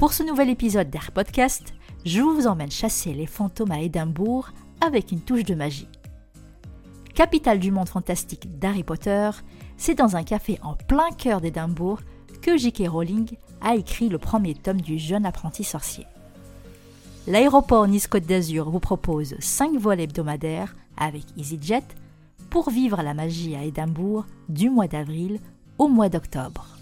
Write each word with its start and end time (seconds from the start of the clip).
Pour 0.00 0.14
ce 0.14 0.22
nouvel 0.22 0.48
épisode 0.48 0.88
d'Air 0.88 1.12
Podcast, 1.12 1.74
je 2.06 2.22
vous 2.22 2.46
emmène 2.46 2.70
chasser 2.70 3.12
les 3.12 3.26
fantômes 3.26 3.70
à 3.70 3.82
Édimbourg 3.82 4.48
avec 4.80 5.12
une 5.12 5.20
touche 5.20 5.44
de 5.44 5.54
magie. 5.54 5.88
Capitale 7.14 7.58
du 7.58 7.70
monde 7.70 7.90
fantastique 7.90 8.58
d'Harry 8.58 8.82
Potter, 8.82 9.28
c'est 9.76 9.96
dans 9.96 10.16
un 10.16 10.22
café 10.22 10.58
en 10.62 10.74
plein 10.74 11.10
cœur 11.10 11.42
d'Édimbourg 11.42 12.00
que 12.40 12.56
J.K. 12.56 12.88
Rowling 12.88 13.36
a 13.60 13.74
écrit 13.74 14.08
le 14.08 14.16
premier 14.16 14.54
tome 14.54 14.80
du 14.80 14.98
jeune 14.98 15.26
apprenti 15.26 15.64
sorcier. 15.64 16.06
L'aéroport 17.26 17.86
Nice-Côte 17.86 18.24
d'Azur 18.24 18.70
vous 18.70 18.80
propose 18.80 19.34
5 19.38 19.76
vols 19.76 20.00
hebdomadaires 20.00 20.74
avec 20.96 21.24
EasyJet 21.36 21.84
pour 22.48 22.70
vivre 22.70 23.02
la 23.02 23.12
magie 23.12 23.54
à 23.54 23.64
Édimbourg 23.64 24.24
du 24.48 24.70
mois 24.70 24.88
d'avril 24.88 25.40
au 25.76 25.88
mois 25.88 26.08
d'octobre. 26.08 26.79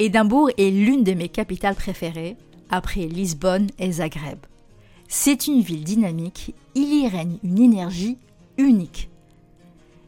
Édimbourg 0.00 0.50
est 0.58 0.70
l'une 0.70 1.04
de 1.04 1.12
mes 1.12 1.28
capitales 1.28 1.76
préférées, 1.76 2.36
après 2.68 3.06
Lisbonne 3.06 3.68
et 3.78 3.92
Zagreb. 3.92 4.38
C'est 5.06 5.46
une 5.46 5.60
ville 5.60 5.84
dynamique, 5.84 6.52
il 6.74 7.02
y 7.02 7.06
règne 7.06 7.38
une 7.44 7.60
énergie 7.60 8.18
unique. 8.58 9.08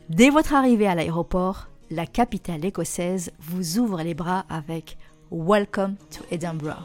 Dès 0.09 0.31
votre 0.31 0.55
arrivée 0.55 0.89
à 0.89 0.97
l'aéroport, 0.97 1.69
la 1.91 2.05
capitale 2.05 2.65
écossaise 2.65 3.31
vous 3.39 3.79
ouvre 3.79 4.03
les 4.03 4.15
bras 4.15 4.45
avec 4.49 4.97
Welcome 5.31 5.95
to 6.11 6.25
Edinburgh. 6.33 6.83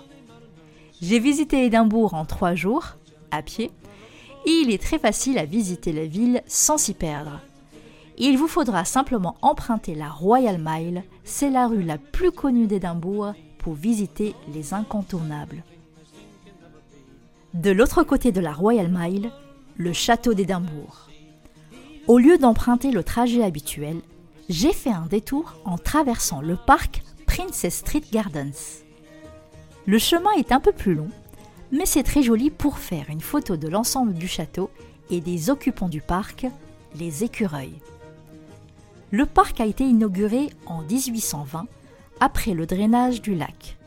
J'ai 1.02 1.18
visité 1.18 1.66
Édimbourg 1.66 2.14
en 2.14 2.26
trois 2.26 2.54
jours, 2.54 2.98
à 3.32 3.42
pied, 3.42 3.72
et 4.46 4.52
il 4.52 4.72
est 4.72 4.82
très 4.82 5.00
facile 5.00 5.40
à 5.40 5.46
visiter 5.46 5.92
la 5.92 6.06
ville 6.06 6.44
sans 6.46 6.78
s'y 6.78 6.94
perdre. 6.94 7.40
Il 8.24 8.38
vous 8.38 8.48
faudra 8.48 8.86
simplement 8.86 9.36
emprunter 9.42 9.96
la 9.96 10.08
Royal 10.08 10.62
Mile, 10.64 11.04
c'est 11.24 11.50
la 11.50 11.66
rue 11.66 11.82
la 11.82 11.98
plus 11.98 12.32
connue 12.32 12.68
d'Édimbourg, 12.68 13.34
pour 13.58 13.74
visiter 13.74 14.36
les 14.54 14.76
incontournables. 14.76 15.64
De 17.56 17.72
l'autre 17.72 18.04
côté 18.04 18.32
de 18.32 18.40
la 18.40 18.54
Royal 18.54 18.92
Mile, 18.92 19.32
le 19.76 19.92
château 19.92 20.36
d'Édimbourg. 20.36 21.10
Au 22.08 22.20
lieu 22.20 22.38
d'emprunter 22.38 22.92
le 22.92 23.04
trajet 23.04 23.44
habituel, 23.44 24.02
j'ai 24.50 24.72
fait 24.72 24.92
un 24.92 25.08
détour 25.08 25.56
en 25.66 25.80
traversant 25.80 26.42
le 26.42 26.58
parc 26.58 27.02
Princess 27.26 27.78
Street 27.78 28.04
Gardens. 28.12 28.84
Le 29.88 29.98
chemin 29.98 30.34
est 30.38 30.52
un 30.52 30.60
peu 30.60 30.74
plus 30.74 30.94
long, 30.94 31.10
mais 31.72 31.88
c'est 31.88 32.04
très 32.04 32.22
joli 32.22 32.52
pour 32.52 32.78
faire 32.78 33.10
une 33.10 33.20
photo 33.20 33.58
de 33.58 33.68
l'ensemble 33.68 34.14
du 34.14 34.28
château 34.28 34.70
et 35.10 35.22
des 35.22 35.50
occupants 35.50 35.90
du 35.90 36.02
parc, 36.02 36.46
les 36.94 37.24
écureuils 37.24 37.82
le 39.12 39.26
parc 39.26 39.60
a 39.60 39.66
été 39.66 39.84
inauguré 39.84 40.50
en 40.66 40.82
1820 40.82 41.68
après 42.20 42.54
le 42.54 42.66
drainage 42.66 43.22
du 43.22 43.36
lac. 43.36 43.78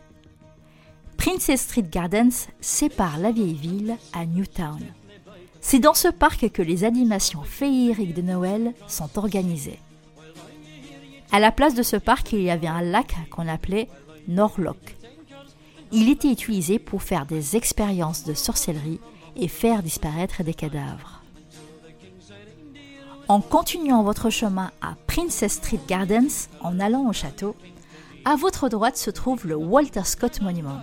Princess 1.17 1.63
Street 1.63 1.87
Gardens 1.91 2.49
sépare 2.61 3.19
la 3.19 3.33
vieille 3.33 3.55
ville 3.55 3.97
à 4.13 4.27
Newtown. 4.27 4.81
C'est 5.63 5.79
dans 5.79 5.95
ce 5.95 6.09
parc 6.09 6.51
que 6.51 6.61
les 6.61 6.85
animations 6.85 7.43
féeriques 7.43 8.15
de 8.15 8.21
Noël 8.21 8.75
sont 8.87 9.19
organisées. 9.19 9.79
À 11.33 11.41
la 11.41 11.51
place 11.51 11.75
de 11.75 11.83
ce 11.83 11.97
parc, 11.97 12.33
il 12.33 12.43
y 12.43 12.51
avait 12.51 12.67
un 12.67 12.83
lac 12.83 13.15
qu'on 13.31 13.49
appelait 13.49 13.89
Norlock. 14.29 14.97
Il 15.91 16.11
était 16.11 16.31
utilisé 16.31 16.79
pour 16.79 17.03
faire 17.03 17.25
des 17.25 17.57
expériences 17.57 18.25
de 18.25 18.35
sorcellerie 18.35 19.01
et 19.37 19.49
faire 19.49 19.83
disparaître 19.83 20.43
des 20.43 20.55
cadavres. 20.55 21.14
En 23.27 23.41
continuant 23.41 24.03
votre 24.03 24.29
chemin 24.29 24.71
à 24.83 24.97
Princess 25.07 25.55
Street 25.55 25.81
Gardens 25.89 26.49
en 26.61 26.79
allant 26.79 27.09
au 27.09 27.15
château, 27.15 27.57
à 28.27 28.37
votre 28.37 28.69
droite 28.69 28.99
se 28.99 29.11
trouve 29.11 29.47
le 29.47 29.57
Walter 29.57 30.05
Scott 30.05 30.43
Monument. 30.43 30.83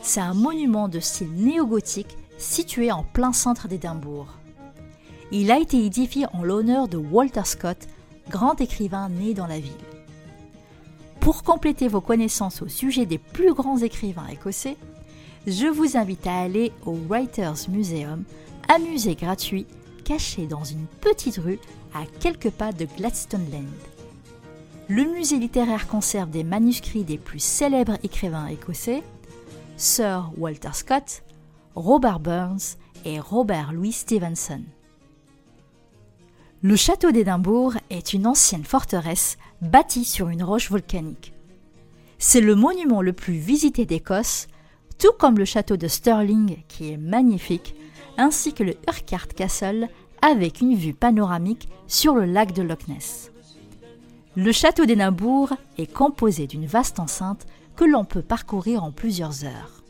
C'est 0.00 0.20
un 0.20 0.34
monument 0.34 0.88
de 0.88 0.98
style 0.98 1.32
néo-gothique 1.32 2.16
situé 2.36 2.90
en 2.90 3.04
plein 3.04 3.32
centre 3.32 3.68
d'Édimbourg. 3.68 4.26
Il 5.30 5.52
a 5.52 5.60
été 5.60 5.84
édifié 5.84 6.26
en 6.32 6.42
l'honneur 6.42 6.88
de 6.88 6.96
Walter 6.96 7.44
Scott, 7.44 7.78
grand 8.28 8.60
écrivain 8.60 9.08
né 9.08 9.32
dans 9.32 9.46
la 9.46 9.60
ville. 9.60 9.72
Pour 11.20 11.44
compléter 11.44 11.86
vos 11.86 12.00
connaissances 12.00 12.60
au 12.62 12.68
sujet 12.68 13.06
des 13.06 13.18
plus 13.18 13.54
grands 13.54 13.78
écrivains 13.78 14.26
écossais, 14.26 14.76
je 15.46 15.68
vous 15.68 15.96
invite 15.96 16.26
à 16.26 16.40
aller 16.40 16.72
au 16.86 16.96
Writers 17.08 17.68
Museum, 17.68 18.24
un 18.68 18.78
musée 18.80 19.14
gratuit 19.14 19.66
caché 20.12 20.46
dans 20.46 20.62
une 20.62 20.84
petite 21.00 21.38
rue 21.38 21.58
à 21.94 22.04
quelques 22.20 22.50
pas 22.50 22.70
de 22.70 22.86
Gladstone 22.98 23.46
Land. 23.50 23.64
Le 24.88 25.04
musée 25.04 25.38
littéraire 25.38 25.88
conserve 25.88 26.28
des 26.28 26.44
manuscrits 26.44 27.04
des 27.04 27.16
plus 27.16 27.42
célèbres 27.42 27.96
écrivains 28.02 28.48
écossais, 28.48 29.02
Sir 29.78 30.30
Walter 30.36 30.74
Scott, 30.74 31.22
Robert 31.74 32.20
Burns 32.20 32.76
et 33.06 33.20
Robert 33.20 33.72
Louis 33.72 33.92
Stevenson. 33.92 34.60
Le 36.60 36.76
château 36.76 37.10
d'Édimbourg 37.10 37.72
est 37.88 38.12
une 38.12 38.26
ancienne 38.26 38.64
forteresse 38.64 39.38
bâtie 39.62 40.04
sur 40.04 40.28
une 40.28 40.42
roche 40.42 40.70
volcanique. 40.70 41.32
C'est 42.18 42.42
le 42.42 42.54
monument 42.54 43.00
le 43.00 43.14
plus 43.14 43.38
visité 43.38 43.86
d'Écosse, 43.86 44.46
tout 44.98 45.12
comme 45.18 45.38
le 45.38 45.46
château 45.46 45.78
de 45.78 45.88
Stirling 45.88 46.58
qui 46.68 46.90
est 46.90 46.98
magnifique 46.98 47.74
ainsi 48.18 48.52
que 48.52 48.62
le 48.62 48.74
Urquhart 48.88 49.28
Castle 49.28 49.88
avec 50.22 50.60
une 50.60 50.76
vue 50.76 50.94
panoramique 50.94 51.68
sur 51.88 52.14
le 52.14 52.24
lac 52.24 52.52
de 52.52 52.62
Loch 52.62 52.88
Ness. 52.88 53.32
Le 54.36 54.52
château 54.52 54.86
d'Édimbourg 54.86 55.52
est 55.76 55.92
composé 55.92 56.46
d'une 56.46 56.64
vaste 56.64 57.00
enceinte 57.00 57.46
que 57.76 57.84
l'on 57.84 58.04
peut 58.04 58.22
parcourir 58.22 58.84
en 58.84 58.92
plusieurs 58.92 59.44
heures. 59.44 59.82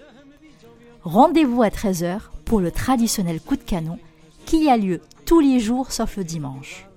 Rendez-vous 1.04 1.62
à 1.62 1.68
13h 1.68 2.20
pour 2.44 2.60
le 2.60 2.70
traditionnel 2.70 3.40
coup 3.40 3.56
de 3.56 3.62
canon 3.62 3.98
qui 4.46 4.68
a 4.68 4.76
lieu 4.76 5.00
tous 5.26 5.40
les 5.40 5.60
jours 5.60 5.92
sauf 5.92 6.16
le 6.16 6.24
dimanche. 6.24 6.88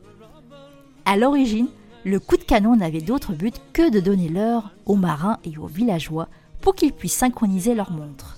À 1.06 1.18
l'origine, 1.18 1.68
le 2.04 2.20
coup 2.20 2.38
de 2.38 2.44
canon 2.44 2.76
n'avait 2.76 3.02
d'autre 3.02 3.34
but 3.34 3.62
que 3.74 3.90
de 3.90 4.00
donner 4.00 4.30
l'heure 4.30 4.72
aux 4.86 4.96
marins 4.96 5.40
et 5.44 5.58
aux 5.58 5.68
villageois 5.68 6.30
pour 6.62 6.74
qu'ils 6.74 6.94
puissent 6.94 7.14
synchroniser 7.14 7.76
leurs 7.76 7.92
montres. 7.92 8.38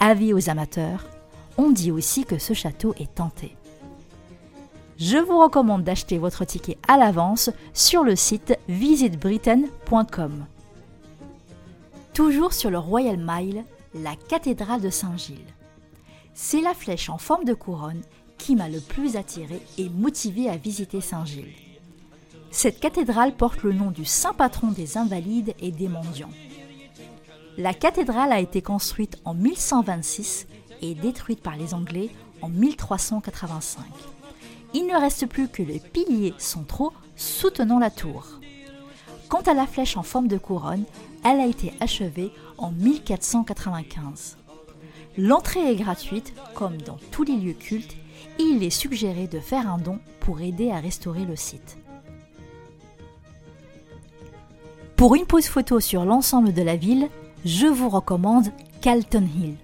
Avis 0.00 0.34
aux 0.34 0.50
amateurs, 0.50 1.06
on 1.56 1.70
dit 1.70 1.90
aussi 1.90 2.24
que 2.24 2.38
ce 2.38 2.52
château 2.52 2.94
est 2.98 3.14
tenté. 3.14 3.56
Je 4.98 5.18
vous 5.18 5.38
recommande 5.38 5.84
d'acheter 5.84 6.16
votre 6.16 6.46
ticket 6.46 6.78
à 6.88 6.96
l'avance 6.96 7.50
sur 7.74 8.02
le 8.02 8.16
site 8.16 8.58
visitbritain.com. 8.66 10.46
Toujours 12.14 12.54
sur 12.54 12.70
le 12.70 12.78
Royal 12.78 13.18
Mile, 13.18 13.64
la 13.94 14.16
cathédrale 14.16 14.80
de 14.80 14.88
Saint-Gilles. 14.88 15.54
C'est 16.32 16.62
la 16.62 16.72
flèche 16.72 17.10
en 17.10 17.18
forme 17.18 17.44
de 17.44 17.52
couronne 17.52 18.00
qui 18.38 18.56
m'a 18.56 18.70
le 18.70 18.80
plus 18.80 19.16
attiré 19.16 19.60
et 19.76 19.90
motivé 19.90 20.48
à 20.48 20.56
visiter 20.56 21.02
Saint-Gilles. 21.02 21.52
Cette 22.50 22.80
cathédrale 22.80 23.36
porte 23.36 23.62
le 23.64 23.74
nom 23.74 23.90
du 23.90 24.06
saint 24.06 24.32
patron 24.32 24.68
des 24.68 24.96
invalides 24.96 25.54
et 25.60 25.72
des 25.72 25.88
mendiants. 25.88 26.30
La 27.58 27.74
cathédrale 27.74 28.32
a 28.32 28.40
été 28.40 28.62
construite 28.62 29.18
en 29.26 29.34
1126 29.34 30.46
et 30.80 30.94
détruite 30.94 31.42
par 31.42 31.56
les 31.56 31.74
Anglais 31.74 32.08
en 32.40 32.48
1385. 32.48 33.84
Il 34.78 34.86
ne 34.86 35.00
reste 35.00 35.24
plus 35.24 35.48
que 35.48 35.62
les 35.62 35.80
piliers 35.80 36.34
centraux 36.36 36.92
soutenant 37.16 37.78
la 37.78 37.88
tour. 37.88 38.26
Quant 39.30 39.40
à 39.40 39.54
la 39.54 39.66
flèche 39.66 39.96
en 39.96 40.02
forme 40.02 40.28
de 40.28 40.36
couronne, 40.36 40.84
elle 41.24 41.40
a 41.40 41.46
été 41.46 41.72
achevée 41.80 42.30
en 42.58 42.72
1495. 42.72 44.36
L'entrée 45.16 45.72
est 45.72 45.76
gratuite, 45.76 46.34
comme 46.52 46.76
dans 46.76 46.98
tous 47.10 47.22
les 47.22 47.36
lieux 47.36 47.54
cultes, 47.54 47.96
et 48.38 48.42
il 48.42 48.62
est 48.62 48.68
suggéré 48.68 49.26
de 49.28 49.40
faire 49.40 49.66
un 49.66 49.78
don 49.78 49.98
pour 50.20 50.42
aider 50.42 50.70
à 50.70 50.78
restaurer 50.78 51.24
le 51.24 51.36
site. 51.36 51.78
Pour 54.94 55.14
une 55.14 55.24
pause 55.24 55.46
photo 55.46 55.80
sur 55.80 56.04
l'ensemble 56.04 56.52
de 56.52 56.62
la 56.62 56.76
ville, 56.76 57.08
je 57.46 57.66
vous 57.66 57.88
recommande 57.88 58.52
Calton 58.82 59.24
Hill. 59.24 59.54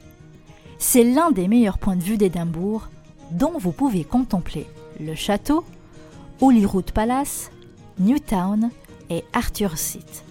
C'est 0.79 1.05
l'un 1.05 1.32
des 1.32 1.49
meilleurs 1.49 1.76
points 1.76 1.97
de 1.97 2.03
vue 2.03 2.17
d'Édimbourg, 2.17 2.88
dont 3.31 3.59
vous 3.59 3.73
pouvez 3.73 4.05
contempler 4.05 4.67
le 5.00 5.14
château, 5.14 5.64
Holyrood 6.40 6.90
Palace, 6.92 7.50
Newtown 7.98 8.70
et 9.10 9.24
Arthur 9.32 9.76
Seat. 9.76 10.24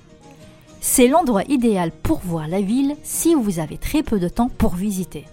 C'est 0.79 1.07
l'endroit 1.07 1.43
idéal 1.43 1.91
pour 1.91 2.19
voir 2.19 2.47
la 2.47 2.61
ville 2.61 2.95
si 3.03 3.35
vous 3.35 3.59
avez 3.59 3.77
très 3.77 4.03
peu 4.03 4.19
de 4.19 4.27
temps 4.27 4.49
pour 4.49 4.75
visiter. 4.75 5.25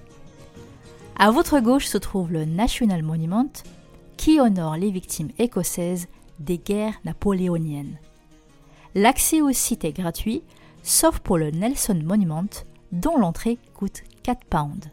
À 1.16 1.30
votre 1.30 1.58
gauche 1.60 1.86
se 1.86 1.98
trouve 1.98 2.30
le 2.32 2.44
National 2.44 3.02
Monument, 3.02 3.50
qui 4.16 4.40
honore 4.40 4.76
les 4.76 4.90
victimes 4.90 5.30
écossaises 5.38 6.06
des 6.38 6.58
guerres 6.58 7.00
napoléoniennes. 7.04 7.98
L'accès 8.94 9.40
au 9.40 9.52
site 9.52 9.84
est 9.84 9.92
gratuit, 9.92 10.42
sauf 10.82 11.18
pour 11.18 11.38
le 11.38 11.50
Nelson 11.50 12.00
Monument, 12.04 12.46
dont 12.92 13.16
l'entrée 13.16 13.58
coûte 13.74 14.02
4 14.22 14.44
pounds. 14.44 14.90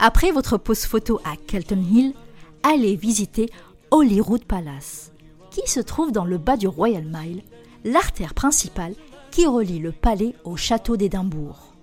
Après 0.00 0.30
votre 0.30 0.58
pose 0.58 0.84
photo 0.84 1.20
à 1.24 1.34
Kelton 1.36 1.82
Hill, 1.82 2.14
allez 2.62 2.94
visiter 2.94 3.50
Holyrood 3.90 4.44
Palace, 4.44 5.10
qui 5.50 5.68
se 5.68 5.80
trouve 5.80 6.12
dans 6.12 6.24
le 6.24 6.38
bas 6.38 6.56
du 6.56 6.68
Royal 6.68 7.04
Mile, 7.04 7.42
l'artère 7.84 8.32
principale 8.32 8.94
qui 9.32 9.44
relie 9.46 9.80
le 9.80 9.90
palais 9.90 10.36
au 10.44 10.56
château 10.56 10.96
d'Édimbourg. 10.96 11.74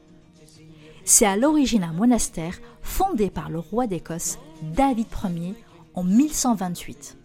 C'est 1.04 1.26
à 1.26 1.36
l'origine 1.36 1.84
un 1.84 1.92
monastère 1.92 2.58
fondé 2.82 3.30
par 3.30 3.50
le 3.50 3.60
roi 3.60 3.86
d'Écosse 3.86 4.38
David 4.62 5.08
Ier 5.24 5.54
en 5.94 6.04
1128. 6.04 7.18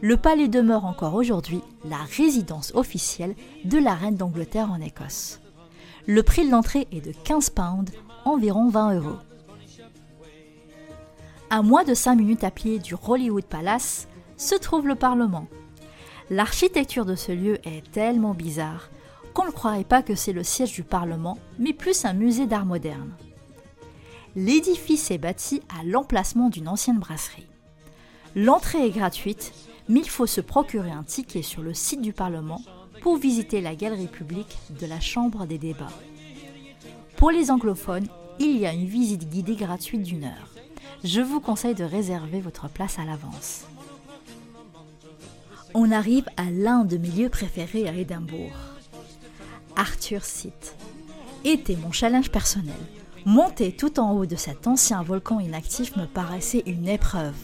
Le 0.00 0.16
palais 0.16 0.48
demeure 0.48 0.86
encore 0.86 1.14
aujourd'hui 1.14 1.60
la 1.84 1.98
résidence 2.16 2.72
officielle 2.74 3.36
de 3.64 3.78
la 3.78 3.94
reine 3.94 4.16
d'Angleterre 4.16 4.72
en 4.72 4.80
Écosse. 4.80 5.40
Le 6.06 6.24
prix 6.24 6.44
de 6.44 6.50
l'entrée 6.50 6.88
est 6.90 7.00
de 7.00 7.12
15 7.12 7.50
pounds, 7.50 7.92
environ 8.24 8.68
20 8.70 8.94
euros. 8.94 9.16
À 11.50 11.62
moins 11.62 11.82
de 11.82 11.94
5 11.94 12.14
minutes 12.14 12.44
à 12.44 12.50
pied 12.50 12.78
du 12.78 12.94
Hollywood 12.94 13.44
Palace 13.44 14.06
se 14.36 14.54
trouve 14.54 14.86
le 14.86 14.96
Parlement. 14.96 15.46
L'architecture 16.28 17.06
de 17.06 17.14
ce 17.14 17.32
lieu 17.32 17.58
est 17.66 17.90
tellement 17.90 18.34
bizarre 18.34 18.90
qu'on 19.32 19.46
ne 19.46 19.50
croirait 19.50 19.84
pas 19.84 20.02
que 20.02 20.14
c'est 20.14 20.34
le 20.34 20.44
siège 20.44 20.72
du 20.72 20.82
Parlement, 20.82 21.38
mais 21.58 21.72
plus 21.72 22.04
un 22.04 22.12
musée 22.12 22.46
d'art 22.46 22.66
moderne. 22.66 23.12
L'édifice 24.36 25.10
est 25.10 25.16
bâti 25.16 25.62
à 25.70 25.84
l'emplacement 25.84 26.50
d'une 26.50 26.68
ancienne 26.68 26.98
brasserie. 26.98 27.46
L'entrée 28.36 28.86
est 28.86 28.90
gratuite, 28.90 29.54
mais 29.88 30.00
il 30.00 30.08
faut 30.10 30.26
se 30.26 30.42
procurer 30.42 30.90
un 30.90 31.02
ticket 31.02 31.40
sur 31.40 31.62
le 31.62 31.72
site 31.72 32.02
du 32.02 32.12
Parlement 32.12 32.60
pour 33.00 33.16
visiter 33.16 33.62
la 33.62 33.74
galerie 33.74 34.08
publique 34.08 34.58
de 34.78 34.84
la 34.84 35.00
Chambre 35.00 35.46
des 35.46 35.56
débats. 35.56 35.88
Pour 37.16 37.30
les 37.30 37.50
anglophones, 37.50 38.08
il 38.38 38.58
y 38.58 38.66
a 38.66 38.74
une 38.74 38.86
visite 38.86 39.30
guidée 39.30 39.56
gratuite 39.56 40.02
d'une 40.02 40.24
heure. 40.24 40.57
Je 41.04 41.20
vous 41.20 41.40
conseille 41.40 41.76
de 41.76 41.84
réserver 41.84 42.40
votre 42.40 42.68
place 42.68 42.98
à 42.98 43.04
l'avance. 43.04 43.64
On 45.74 45.92
arrive 45.92 46.28
à 46.36 46.50
l'un 46.50 46.84
de 46.84 46.96
mes 46.96 47.08
lieux 47.08 47.28
préférés 47.28 47.88
à 47.88 47.94
Édimbourg. 47.94 48.52
Arthur 49.76 50.24
Seat. 50.24 50.76
Était 51.44 51.76
mon 51.76 51.92
challenge 51.92 52.30
personnel. 52.32 52.74
Monter 53.24 53.70
tout 53.70 54.00
en 54.00 54.12
haut 54.12 54.26
de 54.26 54.34
cet 54.34 54.66
ancien 54.66 55.02
volcan 55.02 55.38
inactif 55.38 55.94
me 55.96 56.06
paraissait 56.06 56.64
une 56.66 56.88
épreuve. 56.88 57.36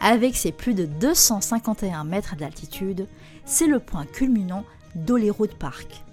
Avec 0.00 0.36
ses 0.36 0.52
plus 0.52 0.74
de 0.74 0.84
251 0.84 2.04
mètres 2.04 2.36
d'altitude, 2.36 3.08
c'est 3.44 3.66
le 3.66 3.80
point 3.80 4.06
culminant 4.06 4.64
d'Holyrood 4.94 5.54
Park. 5.54 6.04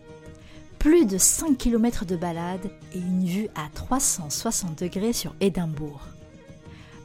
Plus 0.79 1.05
de 1.05 1.19
5 1.19 1.55
km 1.55 2.03
de 2.03 2.15
balade 2.15 2.71
et 2.95 2.99
une 2.99 3.25
vue 3.25 3.49
à 3.55 3.69
360 3.75 4.79
degrés 4.79 5.13
sur 5.13 5.35
Édimbourg. 5.39 6.16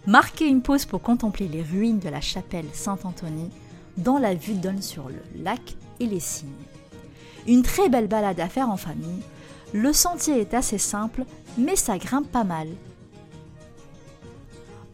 Marquez 0.07 0.47
une 0.47 0.63
pause 0.63 0.85
pour 0.85 1.03
contempler 1.03 1.49
les 1.49 1.63
ruines 1.63 2.01
de 2.01 2.09
la 2.09 2.21
chapelle 2.21 2.67
Saint-Anthony, 2.73 3.51
dont 3.97 4.19
la 4.19 4.35
vue 4.35 4.55
donne 4.55 4.83
sur 4.83 5.09
le 5.09 5.23
lac 5.43 5.77
et 6.01 6.07
les 6.07 6.21
cygnes. 6.21 6.49
Une 7.47 7.63
très 7.63 7.89
belle 7.89 8.09
balade 8.09 8.41
à 8.41 8.49
faire 8.49 8.71
en 8.71 8.77
famille. 8.77 9.23
Le 9.73 9.93
sentier 9.93 10.41
est 10.41 10.55
assez 10.55 10.79
simple, 10.79 11.25
mais 11.59 11.77
ça 11.77 11.99
grimpe 11.99 12.31
pas 12.31 12.45
mal 12.45 12.69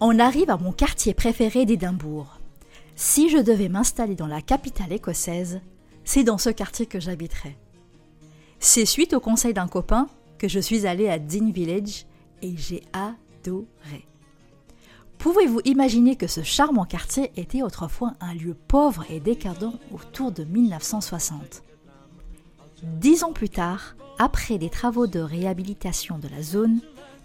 on 0.01 0.19
arrive 0.19 0.51
à 0.51 0.57
mon 0.57 0.73
quartier 0.73 1.13
préféré 1.13 1.65
d'Édimbourg. 1.65 2.39
Si 2.95 3.29
je 3.29 3.39
devais 3.39 3.69
m'installer 3.69 4.15
dans 4.15 4.27
la 4.27 4.41
capitale 4.41 4.93
écossaise, 4.93 5.61
c'est 6.05 6.25
dans 6.25 6.39
ce 6.39 6.51
quartier 6.51 6.87
que 6.87 7.01
j'habiterais. 7.01 7.57
C'est 8.61 8.87
suite 8.87 9.13
au 9.13 9.21
conseil 9.21 9.55
d'un 9.55 9.69
copain 9.69 10.09
que 10.39 10.49
je 10.49 10.61
suis 10.61 10.87
allée 10.87 11.09
à 11.09 11.19
Dean 11.19 11.51
Village 11.51 12.07
et 12.43 12.57
j'ai 12.57 12.83
adoré. 12.93 14.07
Pouvez-vous 15.19 15.61
imaginer 15.65 16.15
que 16.15 16.29
ce 16.29 16.43
charmant 16.43 16.85
quartier 16.85 17.33
était 17.37 17.63
autrefois 17.63 18.15
un 18.21 18.35
lieu 18.35 18.55
pauvre 18.55 19.05
et 19.11 19.19
décadent 19.19 19.73
autour 19.93 20.31
de 20.31 20.45
1960 20.45 21.63
Dix 22.85 23.25
ans 23.25 23.33
plus 23.33 23.49
tard, 23.49 23.97
après 24.19 24.59
des 24.59 24.71
travaux 24.71 25.09
de 25.09 25.19
réhabilitation 25.19 26.19
de 26.19 26.29
la 26.29 26.43
zone, 26.43 26.81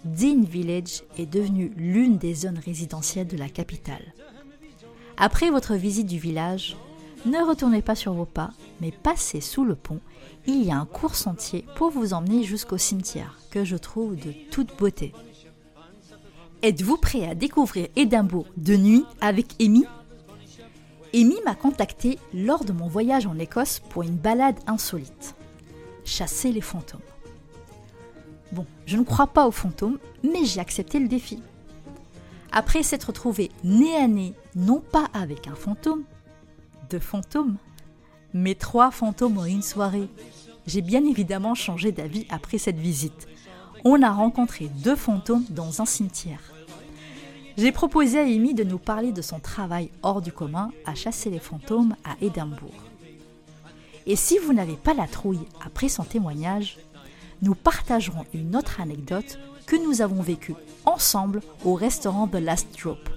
Dean 0.05 0.41
Village 0.41 1.03
est 1.17 1.27
devenue 1.27 1.71
l'une 1.77 2.17
des 2.17 2.33
zones 2.33 2.59
résidentielles 2.63 3.27
de 3.27 3.37
la 3.37 3.49
capitale. 3.49 4.13
Après 5.17 5.51
votre 5.51 5.75
visite 5.75 6.07
du 6.07 6.17
village, 6.17 6.75
ne 7.25 7.37
retournez 7.47 7.83
pas 7.83 7.95
sur 7.95 8.13
vos 8.13 8.25
pas, 8.25 8.49
mais 8.81 8.91
passez 8.91 9.39
sous 9.39 9.63
le 9.63 9.75
pont. 9.75 9.99
Il 10.47 10.63
y 10.63 10.71
a 10.71 10.77
un 10.77 10.85
court 10.85 11.15
sentier 11.15 11.63
pour 11.75 11.91
vous 11.91 12.13
emmener 12.13 12.43
jusqu'au 12.43 12.79
cimetière, 12.79 13.39
que 13.51 13.63
je 13.63 13.77
trouve 13.77 14.15
de 14.15 14.33
toute 14.51 14.77
beauté. 14.77 15.13
Êtes-vous 16.63 16.95
prêt 16.95 17.27
à 17.27 17.35
découvrir 17.35 17.89
Édimbourg 17.97 18.45
de 18.55 18.77
nuit 18.77 19.03
avec 19.19 19.61
Amy? 19.61 19.83
Amy 21.13 21.35
m'a 21.43 21.55
contacté 21.55 22.17
lors 22.33 22.63
de 22.63 22.71
mon 22.71 22.87
voyage 22.87 23.27
en 23.27 23.37
Écosse 23.37 23.81
pour 23.89 24.03
une 24.03 24.15
balade 24.15 24.55
insolite. 24.65 25.35
Chasser 26.05 26.53
les 26.53 26.61
fantômes. 26.61 27.01
Bon, 28.53 28.65
je 28.85 28.95
ne 28.95 29.03
crois 29.03 29.27
pas 29.27 29.45
aux 29.45 29.51
fantômes, 29.51 29.99
mais 30.23 30.45
j'ai 30.45 30.61
accepté 30.61 30.99
le 30.99 31.09
défi. 31.09 31.43
Après 32.53 32.81
s'être 32.81 33.07
retrouvé 33.07 33.51
nez 33.65 33.97
à 33.97 34.07
nez, 34.07 34.33
non 34.55 34.79
pas 34.79 35.09
avec 35.11 35.49
un 35.49 35.55
fantôme, 35.55 36.03
deux 36.89 36.99
fantômes, 36.99 37.57
mais 38.33 38.55
trois 38.55 38.89
fantômes 38.91 39.37
en 39.37 39.45
une 39.45 39.63
soirée, 39.63 40.07
j'ai 40.65 40.81
bien 40.81 41.03
évidemment 41.03 41.55
changé 41.55 41.91
d'avis 41.91 42.25
après 42.29 42.57
cette 42.57 42.79
visite. 42.79 43.27
On 43.83 44.01
a 44.01 44.11
rencontré 44.11 44.69
deux 44.81 44.95
fantômes 44.95 45.43
dans 45.49 45.81
un 45.81 45.85
cimetière. 45.85 46.52
J'ai 47.55 47.71
proposé 47.71 48.19
à 48.19 48.23
Amy 48.23 48.55
de 48.55 48.63
nous 48.63 48.79
parler 48.79 49.11
de 49.11 49.21
son 49.21 49.39
travail 49.39 49.91
hors 50.01 50.21
du 50.21 50.31
commun 50.31 50.71
à 50.85 50.95
chasser 50.95 51.29
les 51.29 51.39
fantômes 51.39 51.95
à 52.03 52.15
Édimbourg. 52.19 52.73
Et 54.07 54.15
si 54.15 54.39
vous 54.39 54.53
n'avez 54.53 54.75
pas 54.75 54.95
la 54.95 55.07
trouille 55.07 55.45
après 55.63 55.87
son 55.87 56.03
témoignage, 56.03 56.79
nous 57.43 57.53
partagerons 57.53 58.25
une 58.33 58.55
autre 58.55 58.81
anecdote 58.81 59.37
que 59.67 59.75
nous 59.75 60.01
avons 60.01 60.21
vécue 60.21 60.55
ensemble 60.85 61.41
au 61.63 61.75
restaurant 61.75 62.27
The 62.27 62.35
Last 62.35 62.67
Drop. 62.79 63.09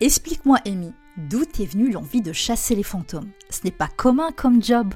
Explique-moi, 0.00 0.58
Amy, 0.66 0.92
d'où 1.16 1.44
t'est 1.44 1.66
venue 1.66 1.90
l'envie 1.90 2.22
de 2.22 2.32
chasser 2.32 2.76
les 2.76 2.84
fantômes? 2.84 3.30
Ce 3.50 3.60
n'est 3.64 3.72
pas 3.72 3.88
commun 3.88 4.30
comme 4.30 4.62
job. 4.62 4.94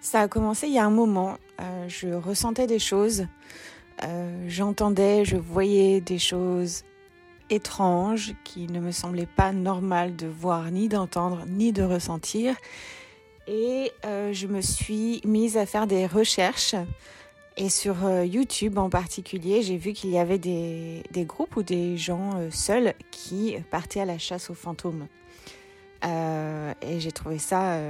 Ça 0.00 0.20
a 0.20 0.28
commencé 0.28 0.66
il 0.66 0.74
y 0.74 0.78
a 0.78 0.84
un 0.84 0.90
moment. 0.90 1.38
Euh, 1.60 1.88
je 1.88 2.08
ressentais 2.08 2.66
des 2.66 2.78
choses. 2.78 3.26
Euh, 4.04 4.44
j'entendais, 4.48 5.24
je 5.24 5.36
voyais 5.36 6.00
des 6.00 6.18
choses 6.18 6.82
étranges 7.48 8.34
qui 8.44 8.66
ne 8.66 8.80
me 8.80 8.90
semblaient 8.90 9.26
pas 9.26 9.52
normales 9.52 10.16
de 10.16 10.26
voir, 10.26 10.70
ni 10.70 10.88
d'entendre, 10.88 11.44
ni 11.46 11.72
de 11.72 11.82
ressentir. 11.82 12.54
Et 13.46 13.92
euh, 14.04 14.32
je 14.32 14.46
me 14.46 14.60
suis 14.60 15.20
mise 15.24 15.56
à 15.56 15.66
faire 15.66 15.86
des 15.86 16.06
recherches. 16.06 16.74
Et 17.56 17.70
sur 17.70 18.04
euh, 18.04 18.26
YouTube 18.26 18.76
en 18.76 18.90
particulier, 18.90 19.62
j'ai 19.62 19.78
vu 19.78 19.94
qu'il 19.94 20.10
y 20.10 20.18
avait 20.18 20.38
des, 20.38 21.02
groupes 21.24 21.56
ou 21.56 21.62
des 21.62 21.96
gens 21.96 22.32
seuls 22.50 22.92
qui 23.10 23.56
partaient 23.70 24.00
à 24.00 24.04
la 24.04 24.18
chasse 24.18 24.50
aux 24.50 24.54
fantômes. 24.54 25.06
et 26.02 27.00
j'ai 27.00 27.12
trouvé 27.12 27.38
ça 27.38 27.80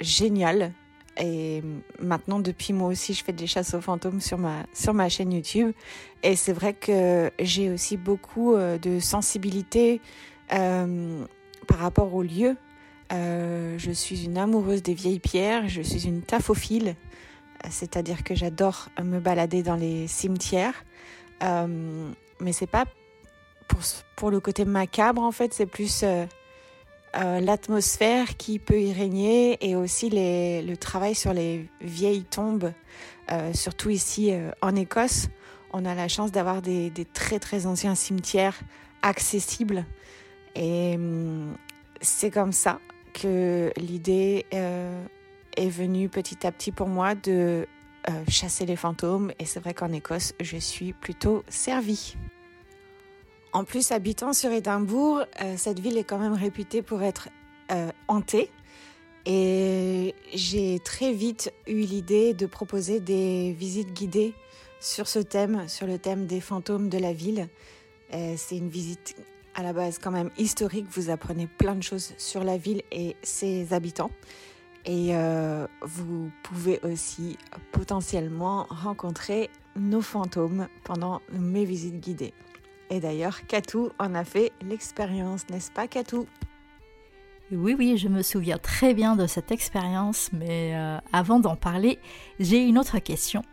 génial. 0.00 0.72
Et 1.18 1.62
maintenant, 2.00 2.40
depuis 2.40 2.72
moi 2.72 2.88
aussi, 2.88 3.12
je 3.14 3.22
fais 3.22 3.32
des 3.32 3.46
chasses 3.46 3.74
aux 3.74 3.80
fantômes 3.80 4.20
sur 4.20 4.38
ma, 4.38 4.64
sur 4.72 4.94
ma 4.94 5.08
chaîne 5.08 5.32
YouTube. 5.32 5.72
Et 6.22 6.36
c'est 6.36 6.52
vrai 6.52 6.72
que 6.72 7.30
j'ai 7.38 7.70
aussi 7.70 7.96
beaucoup 7.96 8.56
de 8.56 8.98
sensibilité 8.98 10.00
par 10.48 11.78
rapport 11.78 12.14
au 12.14 12.22
lieu 12.22 12.56
euh, 13.12 13.76
je 13.78 13.90
suis 13.90 14.24
une 14.24 14.38
amoureuse 14.38 14.82
des 14.82 14.94
vieilles 14.94 15.18
pierres, 15.18 15.68
je 15.68 15.82
suis 15.82 16.06
une 16.06 16.22
taphophile, 16.22 16.96
c'est-à-dire 17.68 18.24
que 18.24 18.34
j'adore 18.34 18.88
me 19.02 19.20
balader 19.20 19.62
dans 19.62 19.76
les 19.76 20.06
cimetières. 20.06 20.84
Euh, 21.42 22.08
mais 22.40 22.52
c'est 22.52 22.66
pas 22.66 22.84
pour, 23.68 23.80
pour, 24.16 24.30
le 24.30 24.40
côté 24.40 24.64
macabre 24.64 25.22
en 25.22 25.32
fait, 25.32 25.52
c'est 25.52 25.66
plus 25.66 26.04
euh, 27.16 27.40
l'atmosphère 27.40 28.36
qui 28.36 28.58
peut 28.58 28.80
y 28.80 28.92
régner 28.92 29.58
et 29.60 29.76
aussi 29.76 30.10
le 30.10 30.74
travail 30.76 31.14
sur 31.14 31.32
les 31.32 31.68
vieilles 31.80 32.24
tombes, 32.24 32.72
surtout 33.54 33.90
ici 33.90 34.32
en 34.60 34.74
Écosse. 34.76 35.28
On 35.72 35.86
a 35.86 35.94
la 35.94 36.08
chance 36.08 36.32
d'avoir 36.32 36.60
des, 36.60 36.90
des, 36.90 37.06
très 37.06 37.38
très 37.38 37.66
anciens 37.66 37.94
cimetières 37.94 38.58
accessibles 39.00 39.86
et 40.54 40.96
hum, 40.96 41.54
c'est 42.02 42.30
comme 42.30 42.52
ça 42.52 42.78
que 43.14 43.72
l'idée 43.78 44.44
est 44.50 45.68
venue 45.68 46.10
petit 46.10 46.46
à 46.46 46.52
petit 46.52 46.72
pour 46.72 46.88
moi 46.88 47.14
de 47.14 47.66
chasser 48.28 48.66
les 48.66 48.76
fantômes 48.76 49.32
et 49.38 49.46
c'est 49.46 49.60
vrai 49.60 49.72
qu'en 49.72 49.92
Écosse, 49.92 50.34
je 50.40 50.58
suis 50.58 50.92
plutôt 50.92 51.42
servie. 51.48 52.16
En 53.52 53.64
plus, 53.64 53.92
habitant 53.92 54.32
sur 54.32 54.50
Édimbourg, 54.50 55.24
cette 55.56 55.78
ville 55.78 55.98
est 55.98 56.04
quand 56.04 56.18
même 56.18 56.32
réputée 56.32 56.80
pour 56.82 57.02
être 57.02 57.28
hantée. 58.08 58.50
Et 59.24 60.14
j'ai 60.32 60.78
très 60.80 61.12
vite 61.12 61.52
eu 61.66 61.80
l'idée 61.80 62.34
de 62.34 62.46
proposer 62.46 63.00
des 63.00 63.52
visites 63.52 63.92
guidées 63.92 64.34
sur 64.80 65.06
ce 65.06 65.20
thème, 65.20 65.68
sur 65.68 65.86
le 65.86 65.98
thème 65.98 66.26
des 66.26 66.40
fantômes 66.40 66.88
de 66.88 66.98
la 66.98 67.12
ville. 67.12 67.48
Euh, 68.14 68.34
c'est 68.36 68.56
une 68.56 68.68
visite 68.68 69.14
à 69.54 69.62
la 69.62 69.72
base 69.72 69.98
quand 69.98 70.10
même 70.10 70.30
historique. 70.38 70.86
Vous 70.90 71.08
apprenez 71.08 71.46
plein 71.46 71.76
de 71.76 71.82
choses 71.82 72.14
sur 72.18 72.42
la 72.42 72.56
ville 72.56 72.82
et 72.90 73.16
ses 73.22 73.72
habitants. 73.72 74.10
Et 74.84 75.14
euh, 75.14 75.68
vous 75.82 76.32
pouvez 76.42 76.80
aussi 76.82 77.38
potentiellement 77.70 78.66
rencontrer 78.68 79.50
nos 79.76 80.00
fantômes 80.00 80.66
pendant 80.82 81.20
mes 81.30 81.64
visites 81.64 82.00
guidées. 82.00 82.34
Et 82.92 83.00
d'ailleurs, 83.00 83.46
Katou 83.46 83.90
en 83.98 84.14
a 84.14 84.22
fait 84.22 84.52
l'expérience, 84.60 85.48
n'est-ce 85.48 85.70
pas 85.70 85.88
Katou? 85.88 86.26
Oui, 87.50 87.74
oui, 87.76 87.96
je 87.96 88.06
me 88.06 88.20
souviens 88.20 88.58
très 88.58 88.92
bien 88.92 89.16
de 89.16 89.26
cette 89.26 89.50
expérience, 89.50 90.28
mais 90.34 90.76
euh, 90.76 90.98
avant 91.10 91.40
d'en 91.40 91.56
parler, 91.56 91.98
j'ai 92.38 92.58
une 92.58 92.78
autre 92.78 92.98
question. 92.98 93.44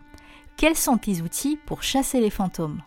Quels 0.58 0.75
sont 0.75 0.98
tes 0.98 1.22
outils 1.22 1.58
pour 1.65 1.84
chasser 1.84 2.19
les 2.19 2.29
fantômes? 2.29 2.81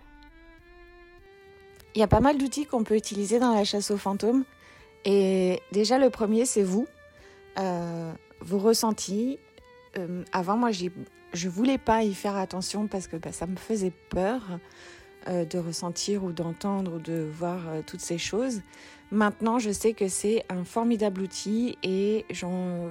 Il 1.95 2.01
y 2.01 2.03
a 2.03 2.07
pas 2.07 2.21
mal 2.21 2.37
d'outils 2.37 2.67
qu'on 2.67 2.85
peut 2.85 2.97
utiliser 2.97 3.39
dans 3.39 3.55
la 3.55 3.65
chasse 3.65 3.91
aux 3.91 3.97
fantômes. 3.97 4.45
Et 5.07 5.63
déjà, 5.73 5.99
le 5.99 6.11
premier, 6.11 6.45
c'est 6.45 6.63
vous. 6.63 6.87
Euh, 7.59 8.13
vos 8.41 8.59
ressentis. 8.59 9.39
Euh, 9.97 10.23
avant, 10.33 10.59
moi, 10.59 10.71
je 10.71 10.91
ne 11.33 11.51
voulais 11.51 11.79
pas 11.79 12.03
y 12.03 12.13
faire 12.13 12.37
attention 12.37 12.89
parce 12.89 13.07
que 13.07 13.17
bah, 13.17 13.33
ça 13.33 13.47
me 13.47 13.57
faisait 13.57 13.93
peur 14.11 14.43
de 15.27 15.59
ressentir 15.59 16.25
ou 16.25 16.33
d'entendre 16.33 16.97
ou 16.97 16.99
de 16.99 17.29
voir 17.33 17.61
toutes 17.87 18.01
ces 18.01 18.19
choses. 18.19 18.61
Maintenant, 19.13 19.59
je 19.59 19.71
sais 19.71 19.93
que 19.93 20.09
c'est 20.09 20.43
un 20.49 20.65
formidable 20.65 21.21
outil 21.21 21.77
et 21.83 22.25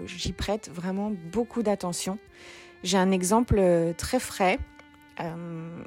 j'y 0.06 0.34
prête 0.34 0.70
vraiment 0.70 1.12
beaucoup 1.32 1.64
d'attention. 1.64 2.20
J'ai 2.84 3.00
un 3.00 3.12
exemple 3.12 3.56
euh, 3.58 3.94
très 3.94 4.20
frais 4.20 4.60
euh, 5.20 5.84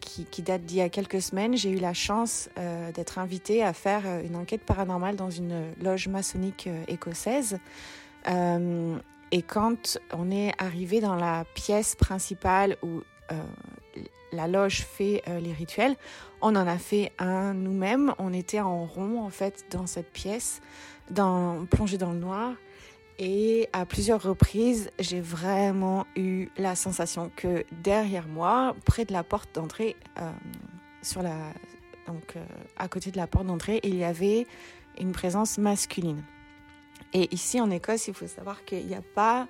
qui, 0.00 0.42
date 0.42 0.64
d'il 0.64 0.76
y 0.76 0.80
a 0.80 0.88
quelques 0.88 1.20
semaines. 1.20 1.56
J'ai 1.56 1.70
eu 1.70 1.78
la 1.78 1.92
chance 1.92 2.48
euh, 2.56 2.92
d'être 2.92 3.18
invitée 3.18 3.64
à 3.64 3.72
faire 3.72 4.02
une 4.24 4.36
enquête 4.36 4.62
paranormale 4.62 5.16
dans 5.16 5.30
une 5.30 5.74
loge 5.82 6.06
maçonnique 6.06 6.68
écossaise. 6.86 7.58
et 8.26 9.42
quand 9.42 9.98
on 10.12 10.30
est 10.30 10.52
arrivé 10.58 11.00
dans 11.00 11.16
la 11.16 11.44
pièce 11.54 11.96
principale 11.96 12.76
où 12.82 13.02
la 14.34 14.48
loge 14.48 14.82
fait 14.82 15.22
euh, 15.28 15.40
les 15.40 15.52
rituels. 15.52 15.96
On 16.40 16.56
en 16.56 16.66
a 16.66 16.78
fait 16.78 17.12
un 17.18 17.54
nous-mêmes. 17.54 18.14
On 18.18 18.32
était 18.32 18.60
en 18.60 18.84
rond 18.84 19.22
en 19.22 19.30
fait 19.30 19.64
dans 19.70 19.86
cette 19.86 20.12
pièce, 20.12 20.60
dans, 21.10 21.64
plongé 21.66 21.98
dans 21.98 22.12
le 22.12 22.18
noir. 22.18 22.52
Et 23.18 23.68
à 23.72 23.86
plusieurs 23.86 24.22
reprises, 24.22 24.90
j'ai 24.98 25.20
vraiment 25.20 26.04
eu 26.16 26.48
la 26.56 26.74
sensation 26.74 27.30
que 27.36 27.64
derrière 27.82 28.26
moi, 28.26 28.74
près 28.84 29.04
de 29.04 29.12
la 29.12 29.22
porte 29.22 29.54
d'entrée, 29.54 29.94
euh, 30.20 30.30
euh, 31.18 31.50
à 32.76 32.88
côté 32.88 33.12
de 33.12 33.16
la 33.16 33.28
porte 33.28 33.46
d'entrée, 33.46 33.78
il 33.84 33.94
y 33.94 34.04
avait 34.04 34.46
une 34.98 35.12
présence 35.12 35.58
masculine. 35.58 36.24
Et 37.14 37.32
ici 37.32 37.60
en 37.60 37.70
Écosse, 37.70 38.08
il 38.08 38.14
faut 38.14 38.26
savoir 38.26 38.64
qu'il 38.64 38.86
n'y 38.86 38.94
a 38.94 39.02
pas 39.14 39.46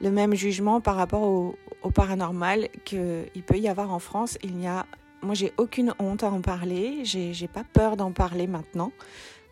le 0.00 0.10
même 0.10 0.34
jugement 0.34 0.80
par 0.80 0.96
rapport 0.96 1.22
au, 1.22 1.56
paranormal 1.94 2.68
qu'il 2.84 3.42
peut 3.46 3.58
y 3.58 3.68
avoir 3.68 3.92
en 3.92 3.98
France. 3.98 4.38
Il 4.42 4.56
n'y 4.56 4.66
a, 4.66 4.86
moi, 5.22 5.34
j'ai 5.34 5.52
aucune 5.58 5.94
honte 5.98 6.24
à 6.24 6.30
en 6.30 6.40
parler. 6.40 7.04
J'ai 7.04 7.48
pas 7.48 7.64
peur 7.64 7.96
d'en 7.96 8.12
parler 8.12 8.46
maintenant. 8.46 8.92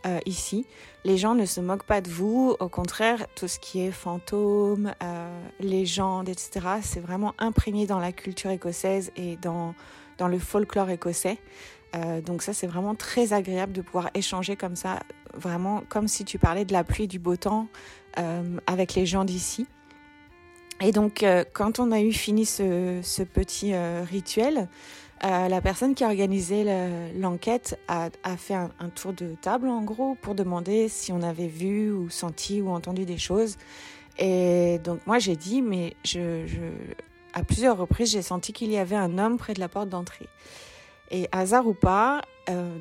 Euh, 0.07 0.19
ici, 0.25 0.65
les 1.05 1.19
gens 1.19 1.35
ne 1.35 1.45
se 1.45 1.61
moquent 1.61 1.85
pas 1.85 2.01
de 2.01 2.09
vous. 2.09 2.57
Au 2.59 2.69
contraire, 2.69 3.27
tout 3.35 3.49
ce 3.49 3.59
qui 3.59 3.81
est 3.81 3.91
fantômes, 3.91 4.95
euh, 5.03 5.41
légendes, 5.61 6.31
etc., 6.31 6.67
c'est 6.83 7.01
vraiment 7.01 7.35
imprégné 7.39 7.87
dans 7.87 7.99
la 7.99 8.13
culture 8.13 8.51
écossaise 8.51 9.13
et 9.17 9.37
dans, 9.37 9.75
dans 10.17 10.29
le 10.29 10.39
folklore 10.39 10.89
écossais. 10.89 11.39
Euh, 11.95 12.21
donc 12.23 12.43
ça, 12.43 12.55
c'est 12.55 12.67
vraiment 12.67 12.95
très 12.95 13.33
agréable 13.33 13.73
de 13.73 13.83
pouvoir 13.83 14.09
échanger 14.15 14.57
comme 14.57 14.77
ça, 14.77 15.01
vraiment 15.35 15.83
comme 15.89 16.09
si 16.09 16.25
tu 16.25 16.39
parlais 16.39 16.65
de 16.65 16.73
la 16.73 16.85
pluie 16.85 17.09
du 17.09 17.19
beau 17.19 17.37
temps 17.37 17.69
avec 18.67 18.95
les 18.95 19.07
gens 19.07 19.25
d'ici. 19.25 19.67
Et 20.81 20.93
donc, 20.93 21.23
euh, 21.23 21.45
quand 21.53 21.79
on 21.79 21.93
a 21.93 22.01
eu 22.01 22.13
fini 22.13 22.47
ce, 22.47 23.23
petit 23.23 23.75
euh, 23.75 24.03
rituel, 24.03 24.69
euh, 25.23 25.49
la 25.49 25.61
personne 25.61 25.95
qui 25.95 26.05
a 26.05 26.07
organisé 26.07 26.65
l'enquête 27.15 27.79
a, 27.89 28.09
fait 28.39 28.55
un, 28.55 28.71
tour 28.95 29.13
de 29.13 29.35
table, 29.35 29.69
en 29.69 29.83
gros, 29.83 30.17
pour 30.23 30.35
demander 30.35 30.89
si 30.89 31.13
on 31.13 31.23
avait 31.23 31.49
vu 31.49 31.93
ou 31.93 32.09
senti 32.09 32.63
ou 32.63 32.71
entendu 32.71 33.05
des 33.05 33.19
choses. 33.19 33.59
Et 34.19 34.81
donc, 34.83 35.07
moi, 35.07 35.19
j'ai 35.19 35.37
dit, 35.37 35.61
mais 35.61 35.95
à 37.35 37.45
plusieurs 37.45 37.77
reprises, 37.77 38.13
j'ai 38.13 38.23
senti 38.23 38.55
qu'il 38.55 38.73
y 38.73 38.79
avait 38.79 38.97
un 38.97 39.19
homme 39.19 39.37
près 39.37 39.53
de 39.53 39.61
la 39.61 39.69
porte 39.69 39.91
d'entrée. 39.91 40.29
Et 41.11 41.29
hasard 41.33 41.67
ou 41.67 41.75
pas, 41.75 42.23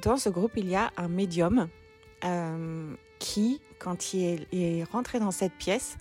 dans 0.01 0.15
ce 0.15 0.29
groupe, 0.29 0.53
il 0.55 0.69
y 0.69 0.75
a 0.75 0.91
un 0.95 1.09
médium 1.09 1.67
qui, 3.19 3.61
quand 3.79 4.13
il 4.13 4.45
est 4.51 4.83
rentré 4.91 5.19
dans 5.19 5.31
cette 5.31 5.53
pièce, 5.53 5.97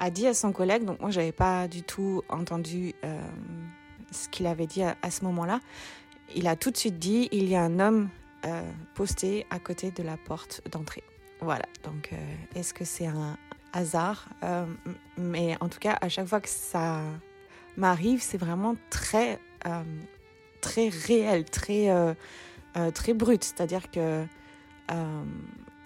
a 0.00 0.10
dit 0.10 0.26
à 0.26 0.34
son 0.34 0.50
collègue, 0.50 0.84
donc 0.84 0.98
moi 1.00 1.10
j'avais 1.10 1.30
pas 1.30 1.68
du 1.68 1.82
tout 1.82 2.22
entendu 2.30 2.94
euh, 3.04 3.20
ce 4.10 4.28
qu'il 4.28 4.46
avait 4.46 4.66
dit 4.66 4.82
à, 4.82 5.10
ce 5.10 5.24
moment-là, 5.24 5.60
il 6.34 6.48
a 6.48 6.56
tout 6.56 6.70
de 6.70 6.76
suite 6.76 6.98
dit 6.98 7.28
il 7.32 7.48
y 7.48 7.54
a 7.54 7.62
un 7.62 7.78
homme 7.78 8.08
euh, 8.46 8.62
posté 8.94 9.46
à 9.50 9.58
côté 9.58 9.90
de 9.90 10.02
la 10.02 10.16
porte 10.16 10.62
d'entrée. 10.70 11.04
Voilà, 11.40 11.66
donc 11.84 12.10
euh, 12.12 12.16
est-ce 12.58 12.72
que 12.72 12.84
c'est 12.84 13.06
un 13.06 13.36
hasard? 13.72 14.28
Mais 15.16 15.56
en 15.60 15.68
tout 15.68 15.78
cas, 15.78 15.96
à 16.00 16.08
chaque 16.08 16.26
fois 16.26 16.40
que 16.40 16.48
ça 16.48 17.02
m'arrive, 17.76 18.20
c'est 18.20 18.38
vraiment 18.38 18.74
très, 18.88 19.38
très 20.60 20.88
réel, 20.88 21.44
très, 21.44 22.16
très 22.92 23.14
brut. 23.14 23.44
C'est-à-dire 23.44 23.88
que 23.92 24.26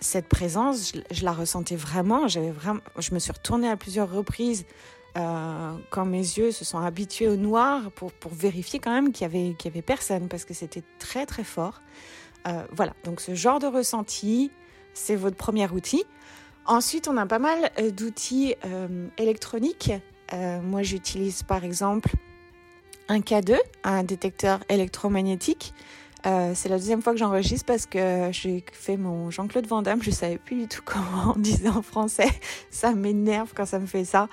cette 0.05 0.29
présence, 0.29 0.93
je, 1.11 1.25
la 1.25 1.33
ressentais 1.33 1.77
vraiment. 1.77 2.29
J'avais 2.29 2.51
vraiment. 2.51 2.81
Je 2.99 3.15
me 3.15 3.19
suis 3.19 3.33
retournée 3.33 3.69
à 3.69 3.77
plusieurs 3.77 4.11
reprises 4.11 4.67
euh, 5.17 5.77
quand 5.91 6.05
mes 6.05 6.19
yeux 6.19 6.51
se 6.51 6.65
sont 6.65 6.79
habitués 6.79 7.29
au 7.29 7.37
noir 7.37 7.91
pour, 7.93 8.11
vérifier 8.33 8.81
quand 8.81 8.91
même 8.91 9.13
qu'il 9.13 9.23
y 9.27 9.69
avait, 9.69 9.83
personne 9.83 10.29
parce 10.29 10.45
que 10.45 10.55
c'était 10.55 10.83
très 10.99 11.25
très 11.25 11.45
fort. 11.45 11.81
Euh, 12.47 12.65
voilà, 12.73 12.95
donc 13.05 13.21
ce 13.21 13.35
genre 13.35 13.59
de 13.59 13.67
ressenti, 13.67 14.51
c'est 14.93 15.17
votre 15.17 15.37
premier 15.37 15.69
outil. 15.71 16.05
Ensuite, 16.67 17.09
on 17.09 17.17
a 17.17 17.27
pas 17.27 17.39
mal 17.39 17.71
euh, 17.79 17.91
d'outils 17.91 18.55
électroniques. 19.19 19.93
moi, 20.63 20.83
j'utilise 20.83 21.43
par 21.45 21.65
exemple 21.65 22.11
un 23.09 23.21
K2, 23.21 23.57
un 23.85 24.03
détecteur 24.03 24.61
électromagnétique. 24.69 25.75
Euh, 26.27 26.53
c'est 26.55 26.69
la 26.69 26.79
deuxième 26.79 27.03
fois 27.03 27.13
que 27.13 27.19
j'enregistre 27.19 27.67
parce 27.67 27.85
que 27.85 28.29
j'ai 28.33 28.65
fait 28.73 28.97
mon 28.97 29.31
Jean-Claude 29.31 29.67
Van 29.67 29.83
Damme. 29.83 30.03
Je 30.03 30.11
savais 30.11 30.39
plus 30.39 30.57
du 30.57 30.69
tout 30.69 30.83
comment 30.85 31.35
on 31.37 31.39
disait 31.39 31.69
en 31.69 31.83
français. 31.83 32.29
Ça 32.71 32.93
m'énerve 32.93 33.53
quand 33.55 33.67
ça 33.67 33.79
me 33.79 33.87
fait 33.87 34.05
ça. 34.05 34.29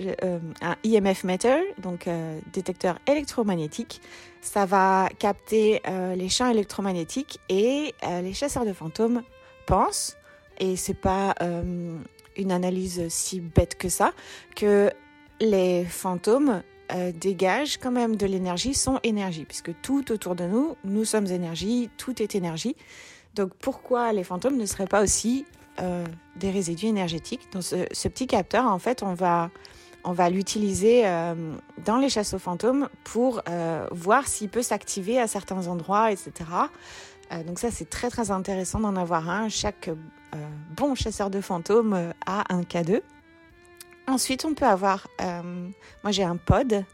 Euh, 0.00 0.38
un 0.62 0.76
EMF 0.84 1.24
meter, 1.24 1.60
donc 1.78 2.06
euh, 2.06 2.38
détecteur 2.52 2.98
électromagnétique. 3.06 4.00
Ça 4.40 4.64
va 4.64 5.08
capter 5.18 5.80
les 6.16 6.28
champs 6.28 6.50
électromagnétiques 6.50 7.38
et 7.48 7.94
les 8.22 8.32
chasseurs 8.32 8.66
de 8.66 8.72
fantômes 8.72 9.22
pensent, 9.66 10.16
et 10.58 10.74
c'est 10.74 11.00
pas 11.00 11.36
une 11.40 12.50
analyse 12.50 13.06
si 13.08 13.38
bête 13.38 13.76
que 13.76 13.88
ça, 13.88 14.12
que 14.56 14.90
les 15.40 15.84
fantômes 15.84 16.64
euh, 16.90 17.12
dégage 17.12 17.78
quand 17.78 17.90
même 17.90 18.16
de 18.16 18.26
l'énergie, 18.26 18.74
son 18.74 18.98
énergie, 19.02 19.44
puisque 19.44 19.72
tout 19.80 20.12
autour 20.12 20.34
de 20.34 20.44
nous, 20.44 20.76
nous 20.84 21.04
sommes 21.04 21.26
énergie, 21.26 21.88
tout 21.96 22.22
est 22.22 22.34
énergie. 22.34 22.76
Donc 23.34 23.54
pourquoi 23.54 24.12
les 24.12 24.24
fantômes 24.24 24.56
ne 24.56 24.66
seraient 24.66 24.86
pas 24.86 25.02
aussi 25.02 25.46
euh, 25.80 26.04
des 26.36 26.50
résidus 26.50 26.86
énergétiques 26.86 27.48
ce, 27.60 28.08
petit 28.08 28.26
capteur, 28.26 28.66
en 28.66 28.78
fait, 28.78 29.02
on 29.02 29.14
va, 29.14 29.50
on 30.04 30.12
va 30.12 30.28
l'utiliser 30.28 31.06
euh, 31.06 31.54
dans 31.84 31.96
les 31.96 32.10
chasses 32.10 32.34
aux 32.34 32.38
fantômes 32.38 32.88
pour 33.04 33.42
voir 33.90 34.26
s'il 34.26 34.50
peut 34.50 34.62
s'activer 34.62 35.18
à 35.18 35.26
certains 35.26 35.68
endroits, 35.68 36.12
etc. 36.12 36.32
donc 37.46 37.58
ça, 37.58 37.70
c'est 37.70 37.88
très 37.88 38.10
très 38.10 38.30
intéressant 38.30 38.80
d'en 38.80 38.96
avoir 38.96 39.30
un. 39.30 39.48
Chaque 39.48 39.88
bon 40.76 40.94
chasseur 40.94 41.30
de 41.30 41.40
fantômes 41.40 42.12
a 42.26 42.54
un 42.54 42.62
K2. 42.62 43.00
Ensuite, 44.08 44.44
on 44.44 44.54
peut 44.54 44.66
avoir, 44.66 45.06
moi 45.18 46.10
j'ai 46.10 46.24
un 46.24 46.36
pod, 46.36 46.84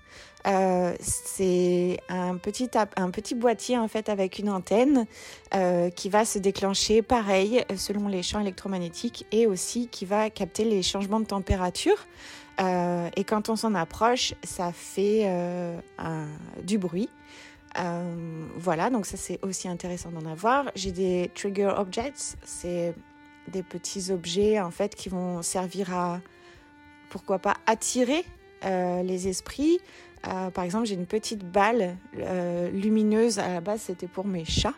euh, 0.47 0.95
c'est 1.01 1.99
un 2.09 2.37
petit, 2.37 2.71
un 2.97 3.11
petit 3.11 3.35
boîtier 3.35 3.77
en 3.77 3.89
fait 3.89 4.09
avec 4.09 4.39
une 4.39 4.49
antenne 4.49 5.07
euh, 5.55 5.91
qui 5.91 6.09
va 6.09 6.25
se 6.25 6.39
déclencher 6.39 7.03
pareil 7.03 7.65
selon 7.77 8.09
les 8.09 8.23
champs 8.23 8.41
électromagnétiques 8.41 9.27
et 9.33 9.47
aussi 9.47 9.89
qui 9.89 10.05
va 10.05 10.31
capter 10.31 10.65
les 10.65 10.83
changements 10.83 11.21
de 11.21 11.27
température. 11.27 12.07
Euh, 12.61 13.09
et 13.17 13.25
quand 13.25 13.49
on 13.49 13.57
s'en 13.57 13.75
approche, 13.75 14.35
ça 14.43 14.73
fait 14.73 15.29
du 16.63 16.79
bruit. 16.79 17.09
voilà, 18.57 18.91
donc 18.91 19.07
ça 19.07 19.17
c'est 19.17 19.39
aussi 19.43 19.69
intéressant 19.69 20.11
d'en 20.11 20.31
avoir. 20.31 20.71
J'ai 20.75 20.93
des 20.93 21.31
trigger 21.35 21.75
objects, 21.77 22.37
c'est 22.45 22.95
des 23.49 23.63
petits 23.63 24.11
objets 24.11 24.61
en 24.61 24.71
fait 24.71 24.95
qui 24.95 25.09
vont 25.09 25.43
servir 25.43 25.95
à 25.95 26.21
pourquoi 27.11 27.39
pas 27.39 27.55
attirer 27.67 28.25
les 28.63 29.29
esprits, 29.29 29.79
euh, 30.27 30.51
par 30.51 30.65
exemple, 30.65 30.87
j'ai 30.87 30.95
une 30.95 31.07
petite 31.07 31.45
balle 31.45 31.97
euh, 32.19 32.71
lumineuse. 32.71 33.39
À 33.39 33.49
la 33.49 33.61
base, 33.61 33.83
c'était 33.83 34.09
pour 34.09 34.27
mes 34.27 34.45
chats. 34.45 34.75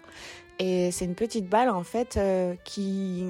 Et 0.59 0.91
c'est 0.91 1.07
une 1.07 1.15
petite 1.15 1.49
balle 1.49 1.71
en 1.71 1.85
fait 1.85 2.19
euh, 2.19 2.55
qui, 2.65 3.25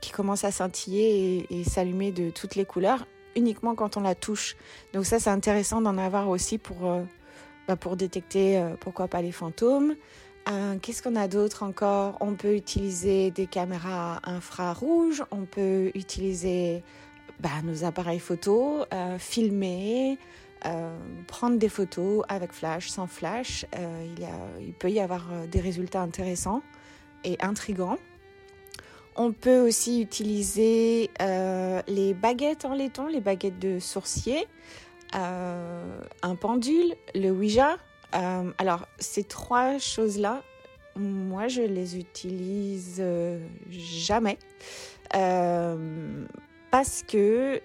qui 0.00 0.12
commence 0.12 0.44
à 0.44 0.50
scintiller 0.50 1.46
et, 1.50 1.64
s'allumer 1.64 2.10
de 2.10 2.30
toutes 2.30 2.54
les 2.54 2.64
couleurs 2.64 3.06
uniquement 3.36 3.74
quand 3.74 3.98
on 3.98 4.00
la 4.00 4.14
touche. 4.14 4.56
Donc 4.94 5.04
ça, 5.04 5.18
c'est 5.20 5.30
intéressant 5.30 5.82
d'en 5.82 5.98
avoir 5.98 6.30
aussi 6.30 6.56
pour, 6.56 6.98
bah, 7.68 7.76
pour 7.76 7.96
détecter 7.96 8.64
pourquoi 8.80 9.08
pas 9.08 9.20
les 9.20 9.30
fantômes. 9.30 9.94
Qu'est-ce 10.82 11.02
qu'on 11.02 11.14
a 11.14 11.28
d'autre 11.28 11.62
encore? 11.62 12.16
On 12.20 12.32
peut 12.32 12.56
utiliser 12.56 13.30
des 13.30 13.46
caméras 13.46 14.20
infrarouges, 14.24 15.22
on 15.30 15.44
peut 15.44 15.92
utiliser 15.94 16.82
bah, 17.40 17.50
nos 17.64 17.84
appareils 17.84 18.20
photo, 18.20 18.84
filmer, 19.18 20.18
euh, 20.66 20.94
prendre 21.26 21.58
des 21.58 21.70
photos 21.70 22.22
avec 22.28 22.52
flash, 22.52 22.88
sans 22.88 23.06
flash. 23.06 23.64
Euh, 23.76 24.06
il, 24.60 24.74
peut 24.74 24.90
y 24.90 25.00
avoir 25.00 25.26
euh, 25.32 25.46
des 25.46 25.60
résultats 25.60 26.02
intéressants 26.02 26.62
et 27.24 27.38
intrigants. 27.40 27.96
On 29.16 29.32
peut 29.32 29.60
aussi 29.60 30.02
utiliser 30.02 31.10
les 31.88 32.14
baguettes 32.14 32.64
en 32.64 32.74
laiton, 32.74 33.06
les 33.06 33.20
baguettes 33.20 33.58
de 33.58 33.78
sourcier, 33.78 34.46
un 35.12 36.36
pendule, 36.40 36.94
le 37.14 37.30
Ouija. 37.30 37.76
alors, 38.12 38.86
ces 38.98 39.24
trois 39.24 39.78
choses-là, 39.78 40.42
moi, 40.96 41.48
je 41.48 41.60
les 41.60 41.98
utilise 41.98 43.02
jamais 43.68 44.38
parce 46.70 47.02
que 47.02 47.60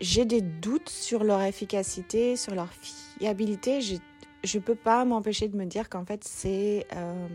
j'ai 0.00 0.24
des 0.24 0.40
doutes 0.40 0.88
sur 0.88 1.24
leur 1.24 1.42
efficacité, 1.42 2.36
sur 2.36 2.54
leur 2.54 2.68
fiabilité. 2.72 3.80
Je 3.80 3.98
ne 4.58 4.62
peux 4.62 4.74
pas 4.74 5.04
m'empêcher 5.04 5.48
de 5.48 5.56
me 5.56 5.64
dire 5.64 5.88
qu'en 5.88 6.04
fait, 6.04 6.24
c'est 6.24 6.86
euh, 6.94 7.28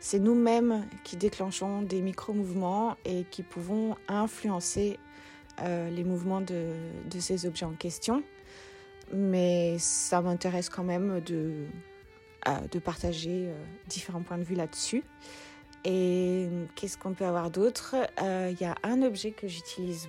c'est 0.00 0.18
nous-mêmes 0.18 0.86
qui 1.04 1.16
déclenchons 1.16 1.82
des 1.82 2.02
micro-mouvements 2.02 2.96
et 3.04 3.24
qui 3.30 3.42
pouvons 3.42 3.96
influencer 4.08 4.98
euh, 5.60 5.88
les 5.90 6.04
mouvements 6.04 6.40
de, 6.40 6.74
ces 7.18 7.46
objets 7.46 7.64
en 7.66 7.74
question. 7.74 8.22
Mais 9.12 9.76
ça 9.78 10.20
m'intéresse 10.20 10.68
quand 10.68 10.84
même 10.84 11.20
de, 11.20 11.66
euh, 12.48 12.50
de 12.70 12.78
partager 12.78 13.50
différents 13.88 14.22
points 14.22 14.38
de 14.38 14.44
vue 14.44 14.56
là-dessus. 14.56 15.04
Et 15.84 16.48
qu'est-ce 16.74 16.96
qu'on 16.96 17.12
peut 17.12 17.26
avoir 17.26 17.50
d'autre? 17.50 17.94
Il 18.20 18.56
y 18.60 18.64
a 18.64 18.74
un 18.82 19.02
objet 19.02 19.32
que 19.32 19.48
j'utilise 19.48 20.08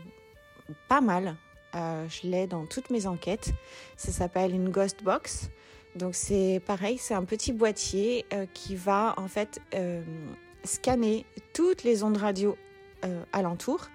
pas 0.87 1.01
mal 1.01 1.35
euh, 1.75 2.07
je 2.07 2.27
l'ai 2.27 2.47
dans 2.47 2.65
toutes 2.65 2.89
mes 2.89 3.05
enquêtes. 3.05 3.53
Ça 3.97 4.11
s'appelle 4.11 4.53
une 4.53 4.69
Ghost 4.69 5.03
Box. 5.03 5.49
Donc 5.95 6.15
c'est 6.15 6.61
pareil, 6.65 6.97
c'est 6.97 7.13
un 7.13 7.23
petit 7.23 7.53
boîtier 7.53 8.25
euh, 8.33 8.45
qui 8.53 8.75
va 8.75 9.13
en 9.17 9.27
fait 9.27 9.61
euh, 9.73 10.01
scanner 10.63 11.25
toutes 11.53 11.83
les 11.83 12.03
ondes 12.03 12.17
radio 12.17 12.57
alentour 13.33 13.87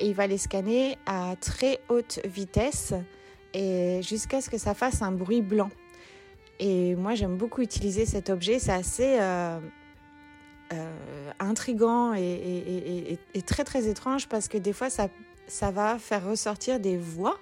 et 0.00 0.08
il 0.08 0.14
va 0.14 0.26
les 0.26 0.38
scanner 0.38 0.98
à 1.06 1.36
très 1.40 1.78
haute 1.88 2.18
vitesse 2.24 2.94
et 3.54 4.00
jusqu'à 4.02 4.40
ce 4.40 4.50
que 4.50 4.58
ça 4.58 4.74
fasse 4.74 5.02
un 5.02 5.12
bruit 5.12 5.40
blanc. 5.40 5.70
Et 6.58 6.96
moi 6.96 7.14
j'aime 7.14 7.36
beaucoup 7.36 7.62
utiliser 7.62 8.06
cet 8.06 8.28
objet, 8.28 8.58
c'est 8.58 8.72
assez 8.72 9.20
intrigant 11.38 12.14
et, 12.14 13.18
très 13.46 13.64
très 13.64 13.88
étrange 13.88 14.28
parce 14.28 14.48
que 14.48 14.58
des 14.58 14.72
fois 14.72 14.90
ça 14.90 15.08
ça 15.46 15.70
va 15.70 15.98
faire 15.98 16.26
ressortir 16.26 16.80
des 16.80 16.96
voix 16.96 17.38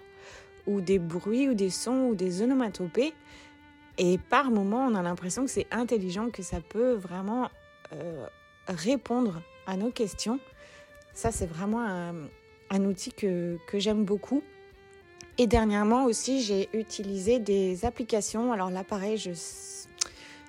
ou 0.67 0.81
des 0.81 0.99
bruits 0.99 1.49
ou 1.49 1.55
des 1.55 1.71
sons 1.71 2.09
ou 2.11 2.15
des 2.15 2.43
onomatopées. 2.43 3.15
Et 3.99 4.19
par 4.19 4.51
moments, 4.51 4.87
on 4.87 4.95
a 4.95 5.03
l'impression 5.03 5.45
que 5.45 5.51
c'est 5.51 5.67
intelligent, 5.71 6.31
que 6.31 6.43
ça 6.43 6.61
peut 6.61 6.95
vraiment 6.95 7.49
euh, 7.93 8.27
répondre 8.69 9.41
à 9.67 9.77
nos 9.77 9.91
questions. 9.91 10.41
Ça, 11.13 11.31
c'est 11.31 11.47
vraiment 11.47 11.87
un, 12.71 12.85
outil 12.85 13.13
que, 13.13 13.57
que 13.69 13.79
j'aime 13.79 14.05
beaucoup. 14.05 14.43
Et 15.39 15.47
dernièrement 15.47 16.05
aussi, 16.05 16.43
j'ai 16.43 16.69
utilisé 16.73 17.39
des 17.39 17.85
applications. 17.85 18.53
Alors 18.53 18.71
là, 18.71 18.83
pareil, 18.83 19.17
je 19.17 19.33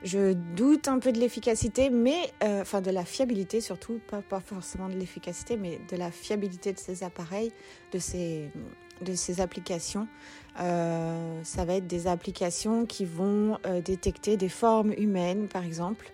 je 0.04 0.34
doute 0.34 0.88
un 0.88 1.00
peu 1.00 1.12
de 1.12 1.20
l'efficacité, 1.20 1.90
mais 1.90 2.32
euh, 2.44 2.62
enfin 2.62 2.82
de 2.82 2.92
la 2.92 3.06
fiabilité 3.06 3.62
surtout, 3.62 4.00
pas, 4.08 4.22
pas 4.22 4.40
forcément 4.40 4.90
de 4.90 4.96
l'efficacité, 4.96 5.58
mais 5.58 5.80
de 5.90 5.96
la 5.96 6.12
fiabilité 6.12 6.74
de 6.74 6.80
ces 6.80 7.04
appareils, 7.04 7.52
de 7.92 8.00
ces, 8.00 8.52
de 9.02 9.14
ces 9.14 9.42
applications. 9.42 10.08
Euh, 10.60 11.40
ça 11.44 11.66
va 11.66 11.76
être 11.76 11.88
des 11.88 12.08
applications 12.08 12.86
qui 12.86 13.06
vont 13.06 13.58
euh, 13.66 13.82
détecter 13.82 14.38
des 14.38 14.50
formes 14.50 14.94
humaines, 14.94 15.48
par 15.48 15.64
exemple, 15.64 16.12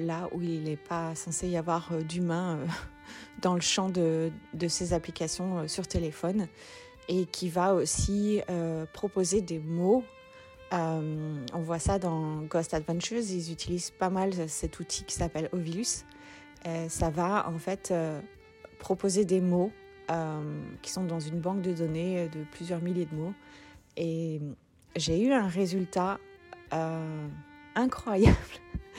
là 0.00 0.28
où 0.32 0.42
il 0.42 0.64
n'est 0.64 0.76
pas 0.76 1.14
censé 1.14 1.48
y 1.48 1.56
avoir 1.56 1.92
d'humains 2.02 2.58
dans 3.40 3.54
le 3.54 3.60
champ 3.60 3.88
de, 3.88 4.32
de 4.52 4.66
ces 4.66 4.92
applications 4.92 5.68
sur 5.68 5.86
téléphone, 5.86 6.48
et 7.08 7.24
qui 7.24 7.48
va 7.48 7.72
aussi 7.72 8.40
proposer 8.92 9.40
des 9.40 9.60
mots 9.60 10.02
euh, 10.72 11.44
on 11.54 11.60
voit 11.60 11.78
ça 11.78 11.98
dans 11.98 12.42
Ghost 12.42 12.74
Adventures, 12.74 13.22
ils 13.22 13.52
utilisent 13.52 13.90
pas 13.90 14.10
mal 14.10 14.32
cet 14.48 14.80
outil 14.80 15.04
qui 15.04 15.14
s'appelle 15.14 15.48
Ovilus. 15.52 16.04
Euh, 16.66 16.88
ça 16.88 17.10
va 17.10 17.48
en 17.48 17.58
fait 17.58 17.90
euh, 17.90 18.20
proposer 18.78 19.24
des 19.24 19.40
mots 19.40 19.72
qui 20.80 20.90
sont 20.90 21.04
dans 21.04 21.20
une 21.20 21.38
banque 21.38 21.60
de 21.60 21.74
données 21.74 22.30
de 22.30 22.42
plusieurs 22.52 22.80
milliers 22.80 23.04
de 23.04 23.14
mots. 23.14 23.34
Et 23.98 24.40
j'ai 24.96 25.22
eu 25.22 25.32
un 25.32 25.48
résultat 25.48 26.18
incroyable 27.74 28.34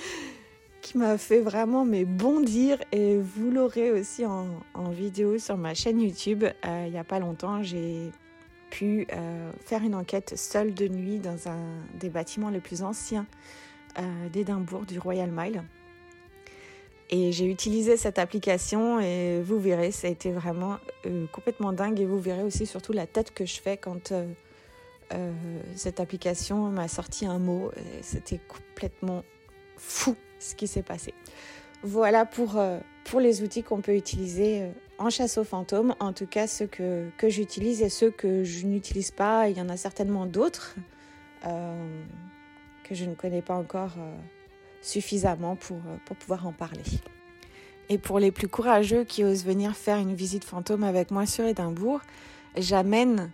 qui 0.83 0.99
m'a 0.99 1.17
fait 1.17 1.39
vraiment 1.39 1.83
mais 1.83 2.05
bondir 2.05 2.77
et 2.91 3.17
vous 3.17 3.49
l'aurez 3.49 3.89
aussi 3.89 4.23
en, 4.23 4.59
en, 4.75 4.91
vidéo 4.91 5.39
sur 5.39 5.57
ma 5.57 5.73
chaîne 5.73 5.99
YouTube. 5.99 6.43
il 6.63 6.91
n'y 6.91 6.99
a 6.99 7.03
pas 7.03 7.17
longtemps, 7.17 7.63
j'ai 7.63 8.11
pu 8.69 9.07
euh, 9.11 9.51
faire 9.65 9.83
une 9.83 9.95
enquête 9.95 10.37
seule 10.37 10.73
de 10.73 10.87
nuit 10.87 11.19
dans 11.19 11.47
un 11.47 11.59
des 11.95 12.09
bâtiments 12.09 12.49
les 12.49 12.59
plus 12.59 12.83
anciens 12.83 13.25
euh, 13.97 14.29
d'Édimbourg, 14.29 14.85
du 14.85 14.99
Royal 14.99 15.29
Mile. 15.31 15.63
Et 17.09 17.31
j'ai 17.31 17.45
utilisé 17.45 17.97
cette 17.97 18.19
application 18.19 18.99
et 18.99 19.41
vous 19.41 19.59
verrez, 19.59 19.91
ça 19.91 20.07
a 20.07 20.11
été 20.11 20.31
vraiment 20.31 20.77
euh, 21.07 21.25
complètement 21.31 21.73
dingue 21.73 21.99
et 21.99 22.05
vous 22.05 22.19
verrez 22.19 22.43
aussi 22.43 22.67
surtout 22.67 22.93
la 22.93 23.07
tête 23.07 23.33
que 23.33 23.45
je 23.45 23.59
fais 23.59 23.77
quand 23.77 24.13
cette 25.75 25.99
application 25.99 26.69
m'a 26.69 26.87
sorti 26.87 27.25
un 27.25 27.39
mot. 27.39 27.71
C'était 28.03 28.39
complètement 28.47 29.23
fou 29.75 30.15
ce 30.37 30.53
qui 30.53 30.67
s'est 30.67 30.83
passé. 30.83 31.15
Voilà 31.81 32.27
pour, 32.27 32.61
pour 33.05 33.19
les 33.19 33.41
outils 33.41 33.63
qu'on 33.63 33.81
peut 33.81 33.95
utiliser 33.95 34.69
en 34.99 35.09
chasse 35.09 35.37
aux 35.37 35.43
fantômes, 35.43 35.95
en 35.99 36.13
tout 36.13 36.27
cas 36.27 36.45
ceux 36.45 36.67
que, 36.67 37.09
j'utilise 37.23 37.81
et 37.81 37.89
ceux 37.89 38.11
que 38.11 38.43
je 38.43 38.65
n'utilise 38.65 39.11
pas, 39.11 39.49
il 39.49 39.57
y 39.57 39.61
en 39.61 39.69
a 39.69 39.77
certainement 39.77 40.25
d'autres 40.25 40.75
euh, 41.45 42.03
que 42.83 42.93
je 42.93 43.05
ne 43.05 43.15
connais 43.15 43.41
pas 43.41 43.55
encore 43.55 43.93
euh, 43.97 44.15
suffisamment 44.81 45.55
pour, 45.55 45.77
euh, 45.77 45.97
pour 46.05 46.17
pouvoir 46.17 46.45
en 46.45 46.51
parler. 46.51 46.83
Et 47.87 47.97
pour 47.97 48.19
les 48.19 48.31
plus 48.31 48.49
courageux 48.49 49.05
qui 49.05 49.23
osent 49.23 49.45
venir 49.45 49.75
faire 49.75 49.97
une 49.97 50.13
visite 50.13 50.43
fantôme 50.43 50.83
avec 50.83 51.11
moi 51.11 51.25
sur 51.25 51.45
Édimbourg, 51.45 52.01
j'amène 52.55 53.31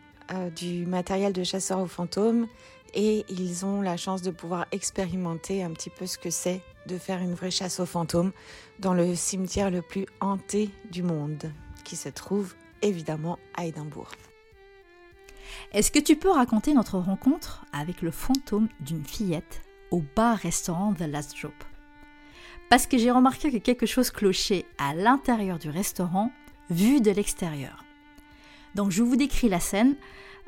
du 0.56 0.88
matériel 0.88 1.34
de 1.34 1.44
chasseur 1.44 1.80
aux 1.80 1.88
fantômes 1.88 2.48
et 2.94 3.26
ils 3.30 3.66
ont 3.66 3.82
la 3.82 3.98
chance 3.98 4.22
de 4.22 4.32
pouvoir 4.32 4.66
expérimenter 4.72 5.64
un 5.64 5.72
petit 5.72 5.90
peu 5.90 6.06
ce 6.06 6.18
que 6.18 6.30
c'est 6.30 6.62
de 6.88 6.98
faire 6.98 7.20
une 7.20 7.34
vraie 7.34 7.52
chasse 7.52 7.80
aux 7.80 7.86
fantômes 7.86 8.32
dans 8.80 8.94
le 8.94 9.16
cimetière 9.16 9.72
le 9.72 9.82
plus 9.82 10.06
hanté 10.22 10.70
du 10.92 11.04
monde, 11.04 11.52
qui 11.84 11.96
se 11.96 12.10
trouve 12.10 12.54
évidemment 12.82 13.40
à 13.56 13.66
Édimbourg. 13.66 14.12
Est-ce 15.72 15.92
que 15.92 16.00
tu 16.00 16.16
peux 16.16 16.30
raconter 16.30 16.74
notre 16.74 17.00
rencontre 17.00 17.66
avec 17.74 18.02
le 18.02 18.12
fantôme 18.12 18.70
d'une 18.80 19.06
fillette 19.06 19.62
au 19.92 20.04
bar-restaurant 20.16 20.94
The 20.94 21.02
Last 21.02 21.36
Drop? 21.40 21.54
Parce 22.70 22.88
que 22.88 22.98
j'ai 22.98 23.12
remarqué 23.12 23.52
que 23.52 23.58
quelque 23.58 23.86
chose 23.86 24.10
clochait 24.10 24.66
à 24.78 24.94
l'intérieur 24.94 25.60
du 25.60 25.70
restaurant 25.70 26.32
vu 26.70 27.02
de 27.02 27.12
l'extérieur. 27.12 27.84
Donc 28.74 28.92
je 28.92 29.04
vous 29.04 29.16
décris 29.16 29.50
la 29.50 29.60
scène. 29.60 29.96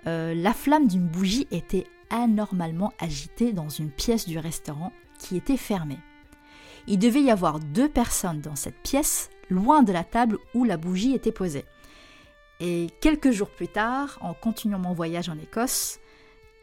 Euh, 0.05 0.33
la 0.33 0.53
flamme 0.53 0.87
d'une 0.87 1.07
bougie 1.07 1.47
était 1.51 1.85
anormalement 2.09 2.93
agitée 2.99 3.53
dans 3.53 3.69
une 3.69 3.91
pièce 3.91 4.27
du 4.27 4.39
restaurant 4.39 4.91
qui 5.19 5.37
était 5.37 5.57
fermée. 5.57 5.99
Il 6.87 6.99
devait 6.99 7.21
y 7.21 7.31
avoir 7.31 7.59
deux 7.59 7.89
personnes 7.89 8.41
dans 8.41 8.55
cette 8.55 8.81
pièce, 8.81 9.29
loin 9.49 9.83
de 9.83 9.91
la 9.91 10.03
table 10.03 10.37
où 10.53 10.63
la 10.63 10.77
bougie 10.77 11.13
était 11.13 11.31
posée. 11.31 11.65
Et 12.59 12.87
quelques 13.01 13.31
jours 13.31 13.49
plus 13.49 13.67
tard, 13.67 14.17
en 14.21 14.33
continuant 14.33 14.79
mon 14.79 14.93
voyage 14.93 15.29
en 15.29 15.37
Écosse, 15.37 15.99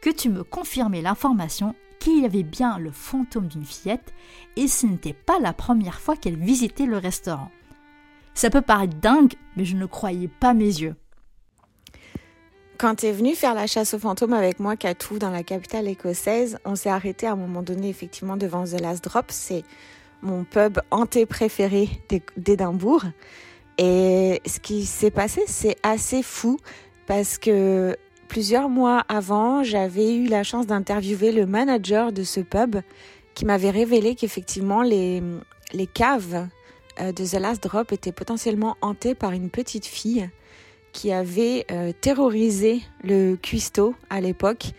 que 0.01 0.09
tu 0.09 0.29
me 0.29 0.43
confirmais 0.43 1.01
l'information 1.01 1.75
qu'il 1.99 2.21
y 2.21 2.25
avait 2.25 2.43
bien 2.43 2.77
le 2.77 2.91
fantôme 2.91 3.47
d'une 3.47 3.65
fillette 3.65 4.13
et 4.55 4.67
ce 4.67 4.85
n'était 4.85 5.13
pas 5.13 5.39
la 5.39 5.53
première 5.53 5.99
fois 5.99 6.15
qu'elle 6.15 6.37
visitait 6.37 6.85
le 6.85 6.97
restaurant. 6.97 7.49
Ça 8.33 8.49
peut 8.49 8.61
paraître 8.61 8.97
dingue, 8.97 9.33
mais 9.55 9.63
je 9.63 9.77
ne 9.77 9.85
croyais 9.85 10.27
pas 10.27 10.53
mes 10.53 10.65
yeux. 10.65 10.95
Quand 12.77 12.95
tu 12.95 13.05
es 13.05 13.11
venu 13.13 13.35
faire 13.35 13.53
la 13.53 13.67
chasse 13.67 13.93
aux 13.93 13.99
fantômes 13.99 14.33
avec 14.33 14.59
moi, 14.59 14.75
Katou, 14.75 15.17
dans 15.17 15.29
la 15.29 15.43
capitale 15.43 15.87
écossaise, 15.87 16.57
on 16.65 16.75
s'est 16.75 16.89
arrêté 16.89 17.25
à 17.25 17.31
un 17.31 17.35
moment 17.37 17.61
donné 17.61 17.87
effectivement 17.87 18.35
devant 18.35 18.65
The 18.65 18.81
Last 18.81 19.03
Drop. 19.03 19.25
C'est 19.29 19.63
mon 20.21 20.43
pub 20.43 20.79
hanté 20.91 21.25
préféré 21.25 21.87
d'Édimbourg. 22.35 23.03
Et 23.77 24.41
ce 24.45 24.59
qui 24.59 24.85
s'est 24.85 25.11
passé, 25.11 25.43
c'est 25.47 25.77
assez 25.83 26.21
fou 26.21 26.57
parce 27.07 27.37
que 27.37 27.95
plusieurs 28.27 28.67
mois 28.67 29.05
avant, 29.07 29.63
j'avais 29.63 30.15
eu 30.15 30.27
la 30.27 30.43
chance 30.43 30.67
d'interviewer 30.67 31.31
le 31.31 31.45
manager 31.45 32.11
de 32.11 32.23
ce 32.23 32.41
pub 32.41 32.77
qui 33.35 33.45
m'avait 33.45 33.69
révélé 33.69 34.15
qu'effectivement 34.15 34.81
les, 34.81 35.23
les 35.71 35.87
caves 35.87 36.47
euh, 36.99 37.13
de 37.13 37.25
The 37.25 37.39
Last 37.39 37.63
Drop 37.63 37.93
étaient 37.93 38.11
potentiellement 38.11 38.75
hantées 38.81 39.15
par 39.15 39.31
une 39.31 39.49
petite 39.49 39.85
fille 39.85 40.29
qui 40.95 41.11
avait 41.11 41.65
euh, 41.71 41.91
terrorisé 41.99 42.81
le 43.03 43.35
cuistot 43.35 43.93
à 44.09 44.21
l'époque. 44.21 44.71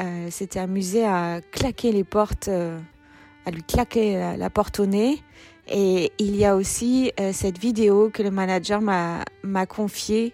Euh, 0.00 0.30
s'était 0.30 0.60
amusé 0.60 1.04
à 1.04 1.40
claquer 1.52 1.92
les 1.92 2.04
portes, 2.04 2.48
à 2.48 3.50
lui 3.50 3.62
claquer 3.62 4.34
la 4.36 4.50
porte 4.50 4.80
au 4.80 4.86
nez 4.86 5.22
et 5.70 6.12
il 6.18 6.36
y 6.36 6.44
a 6.44 6.56
aussi 6.56 7.12
euh, 7.20 7.32
cette 7.32 7.58
vidéo 7.58 8.10
que 8.10 8.22
le 8.22 8.30
manager 8.30 8.80
m'a 8.80 9.66
confiée 9.66 10.32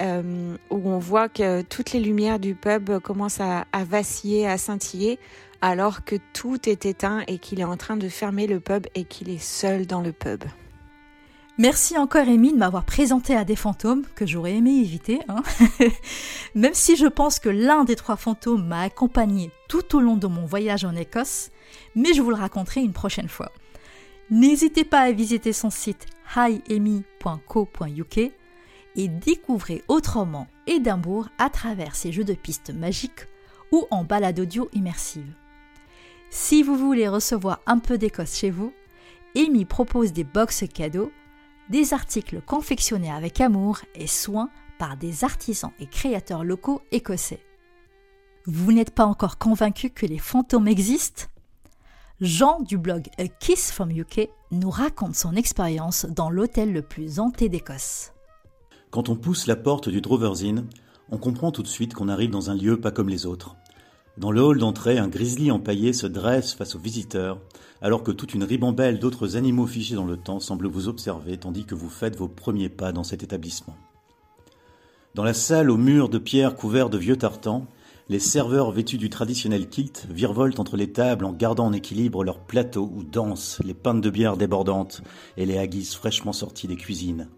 euh, 0.00 0.56
où 0.70 0.90
on 0.90 0.98
voit 0.98 1.28
que 1.28 1.62
toutes 1.62 1.92
les 1.92 2.00
lumières 2.00 2.38
du 2.38 2.54
pub 2.54 2.98
commencent 2.98 3.40
à 3.40 3.64
vaciller, 3.84 4.46
à 4.46 4.58
scintiller, 4.58 5.18
alors 5.62 6.04
que 6.04 6.16
tout 6.32 6.68
est 6.68 6.84
éteint 6.84 7.22
et 7.28 7.38
qu'il 7.38 7.60
est 7.60 7.64
en 7.64 7.76
train 7.76 7.96
de 7.96 8.08
fermer 8.08 8.46
le 8.46 8.60
pub 8.60 8.86
et 8.94 9.04
qu'il 9.04 9.30
est 9.30 9.42
seul 9.42 9.86
dans 9.86 10.00
le 10.00 10.12
pub. 10.12 10.44
Merci 11.56 11.96
encore 11.96 12.26
Amy 12.26 12.52
de 12.52 12.58
m'avoir 12.58 12.84
présenté 12.84 13.36
à 13.36 13.44
des 13.44 13.54
fantômes 13.54 14.04
que 14.16 14.26
j'aurais 14.26 14.54
aimé 14.54 14.72
éviter. 14.72 15.20
Hein. 15.28 15.42
Même 16.56 16.74
si 16.74 16.96
je 16.96 17.06
pense 17.06 17.38
que 17.38 17.48
l'un 17.48 17.84
des 17.84 17.94
trois 17.94 18.16
fantômes 18.16 18.66
m'a 18.66 18.80
accompagné 18.80 19.52
tout 19.68 19.94
au 19.94 20.00
long 20.00 20.16
de 20.16 20.26
mon 20.26 20.46
voyage 20.46 20.84
en 20.84 20.96
Écosse, 20.96 21.50
mais 21.94 22.12
je 22.12 22.22
vous 22.22 22.30
le 22.30 22.36
raconterai 22.36 22.80
une 22.80 22.92
prochaine 22.92 23.28
fois. 23.28 23.52
N'hésitez 24.30 24.82
pas 24.82 25.02
à 25.02 25.12
visiter 25.12 25.52
son 25.52 25.70
site 25.70 26.06
hiemi.co.uk 26.34 28.18
et 28.96 29.08
découvrez 29.08 29.84
autrement 29.86 30.48
Édimbourg 30.66 31.28
à 31.38 31.50
travers 31.50 31.94
ses 31.94 32.10
jeux 32.10 32.24
de 32.24 32.34
pistes 32.34 32.74
magiques 32.74 33.28
ou 33.70 33.86
en 33.92 34.02
balade 34.02 34.40
audio 34.40 34.68
immersive. 34.72 35.32
Si 36.30 36.64
vous 36.64 36.76
voulez 36.76 37.06
recevoir 37.06 37.60
un 37.66 37.78
peu 37.78 37.96
d'Écosse 37.96 38.36
chez 38.36 38.50
vous, 38.50 38.72
Amy 39.36 39.64
propose 39.64 40.12
des 40.12 40.24
box 40.24 40.64
cadeaux, 40.72 41.12
des 41.70 41.94
articles 41.94 42.40
confectionnés 42.42 43.10
avec 43.10 43.40
amour 43.40 43.78
et 43.94 44.06
soin 44.06 44.50
par 44.78 44.96
des 44.96 45.24
artisans 45.24 45.72
et 45.80 45.86
créateurs 45.86 46.44
locaux 46.44 46.82
écossais. 46.92 47.40
Vous 48.46 48.72
n'êtes 48.72 48.90
pas 48.90 49.06
encore 49.06 49.38
convaincu 49.38 49.90
que 49.90 50.06
les 50.06 50.18
fantômes 50.18 50.68
existent? 50.68 51.24
Jean 52.20 52.60
du 52.60 52.78
blog 52.78 53.08
A 53.18 53.26
Kiss 53.26 53.72
from 53.72 53.90
UK 53.90 54.28
nous 54.50 54.70
raconte 54.70 55.16
son 55.16 55.34
expérience 55.34 56.06
dans 56.06 56.30
l'hôtel 56.30 56.72
le 56.72 56.82
plus 56.82 57.18
hanté 57.18 57.48
d'Écosse. 57.48 58.12
Quand 58.90 59.08
on 59.08 59.16
pousse 59.16 59.46
la 59.46 59.56
porte 59.56 59.88
du 59.88 60.00
Drover's 60.00 60.42
Inn, 60.42 60.66
on 61.10 61.18
comprend 61.18 61.50
tout 61.50 61.62
de 61.62 61.68
suite 61.68 61.94
qu'on 61.94 62.08
arrive 62.08 62.30
dans 62.30 62.50
un 62.50 62.54
lieu 62.54 62.80
pas 62.80 62.92
comme 62.92 63.08
les 63.08 63.26
autres. 63.26 63.56
Dans 64.16 64.30
le 64.30 64.42
hall 64.42 64.58
d'entrée, 64.58 64.98
un 64.98 65.08
grizzly 65.08 65.50
empaillé 65.50 65.92
se 65.92 66.06
dresse 66.06 66.54
face 66.54 66.76
aux 66.76 66.78
visiteurs, 66.78 67.40
alors 67.82 68.04
que 68.04 68.12
toute 68.12 68.32
une 68.32 68.44
ribambelle 68.44 69.00
d'autres 69.00 69.36
animaux 69.36 69.66
fichés 69.66 69.96
dans 69.96 70.06
le 70.06 70.16
temps 70.16 70.38
semble 70.38 70.68
vous 70.68 70.86
observer 70.86 71.36
tandis 71.36 71.64
que 71.64 71.74
vous 71.74 71.90
faites 71.90 72.16
vos 72.16 72.28
premiers 72.28 72.68
pas 72.68 72.92
dans 72.92 73.02
cet 73.02 73.24
établissement. 73.24 73.76
Dans 75.16 75.24
la 75.24 75.34
salle 75.34 75.68
aux 75.68 75.76
murs 75.76 76.08
de 76.08 76.18
pierre 76.18 76.54
couverts 76.54 76.90
de 76.90 76.98
vieux 76.98 77.16
tartans, 77.16 77.66
les 78.08 78.20
serveurs 78.20 78.70
vêtus 78.70 78.98
du 78.98 79.10
traditionnel 79.10 79.68
kilt 79.68 80.06
virevoltent 80.10 80.60
entre 80.60 80.76
les 80.76 80.92
tables 80.92 81.24
en 81.24 81.32
gardant 81.32 81.66
en 81.66 81.72
équilibre 81.72 82.22
leurs 82.22 82.40
plateaux 82.40 82.90
où 82.94 83.02
dansent 83.02 83.60
les 83.64 83.74
pintes 83.74 84.00
de 84.00 84.10
bière 84.10 84.36
débordantes 84.36 85.02
et 85.36 85.46
les 85.46 85.58
haggis 85.58 85.86
fraîchement 85.94 86.32
sortis 86.32 86.68
des 86.68 86.76
cuisines. 86.76 87.28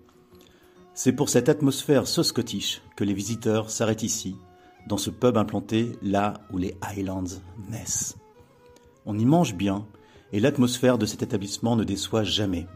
C'est 0.93 1.13
pour 1.13 1.29
cette 1.29 1.49
atmosphère 1.49 2.07
so 2.07 2.23
scottish 2.23 2.83
que 2.97 3.05
les 3.05 3.15
visiteurs 3.15 3.71
s'arrêtent 3.71 4.03
ici, 4.03 4.37
dans 4.87 4.99
ce 4.99 5.11
pub 5.11 5.37
implanté 5.37 5.93
là 6.03 6.35
où 6.53 6.59
les 6.59 6.77
Highlands 6.83 7.41
naissent. 7.71 8.17
On 9.05 9.19
y 9.19 9.25
mange 9.25 9.55
bien 9.55 9.87
et 10.33 10.41
l'atmosphère 10.41 10.99
de 10.99 11.07
cet 11.07 11.23
établissement 11.23 11.77
ne 11.77 11.85
déçoit 11.85 12.25
jamais. 12.25 12.67